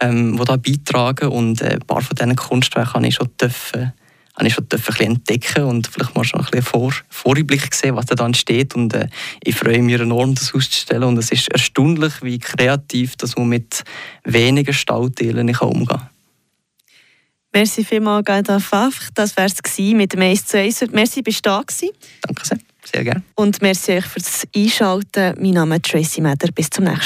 ähm, 0.00 0.36
die 0.36 0.44
da 0.44 0.56
beitragen. 0.56 1.28
Und 1.28 1.62
äh, 1.62 1.74
ein 1.74 1.80
paar 1.80 2.02
von 2.02 2.16
diesen 2.16 2.36
Kunstwerken 2.36 2.94
habe 2.94 3.06
ich 3.06 3.14
schon 3.14 3.30
dürfen, 3.40 3.92
habe 4.34 4.46
ich 4.46 4.54
schon 4.54 4.68
dürfen 4.68 4.94
ein 4.98 5.06
entdecken 5.06 5.64
und 5.64 5.86
vielleicht 5.86 6.16
mal 6.16 6.24
schon 6.24 6.40
ein 6.40 6.46
bisschen 6.46 6.62
Vor 6.62 6.92
Vorblick 7.08 7.74
sehen, 7.74 7.96
was 7.96 8.06
da 8.06 8.14
dann 8.14 8.34
steht. 8.34 8.74
Und 8.74 8.94
äh, 8.94 9.08
ich 9.44 9.54
freue 9.54 9.82
mich 9.82 10.00
enorm, 10.00 10.34
das 10.34 10.54
auszustellen. 10.54 11.04
Und 11.04 11.18
es 11.18 11.30
ist 11.30 11.48
erstaunlich, 11.48 12.22
wie 12.22 12.38
kreativ 12.38 13.16
dass 13.16 13.36
man 13.36 13.48
mit 13.48 13.84
wenigen 14.24 14.72
Staudelen 14.72 15.48
umgehen 15.48 15.86
kann. 15.86 16.08
Merci 17.52 17.84
vielmals, 17.84 18.24
Gaida 18.24 18.60
Pfaff. 18.60 19.10
Das 19.14 19.36
war 19.36 19.44
es 19.44 19.78
mit 19.78 20.12
dem 20.12 20.22
1 20.22 20.46
zu 20.46 20.58
1. 20.58 20.86
Merci, 20.92 21.20
bist 21.20 21.44
du 21.44 21.50
da 21.50 21.62
gewesen. 21.62 21.90
Danke 22.22 22.46
sehr. 22.46 22.58
Sehr 22.84 23.04
gerne. 23.04 23.22
Und 23.34 23.60
merci 23.60 23.92
euch 23.92 24.06
fürs 24.06 24.46
Einschalten. 24.54 25.34
Mein 25.40 25.52
Name 25.52 25.76
ist 25.76 25.86
Tracy 25.86 26.20
Meder. 26.20 26.50
Bis 26.52 26.70
zum 26.70 26.84
nächsten 26.84 26.98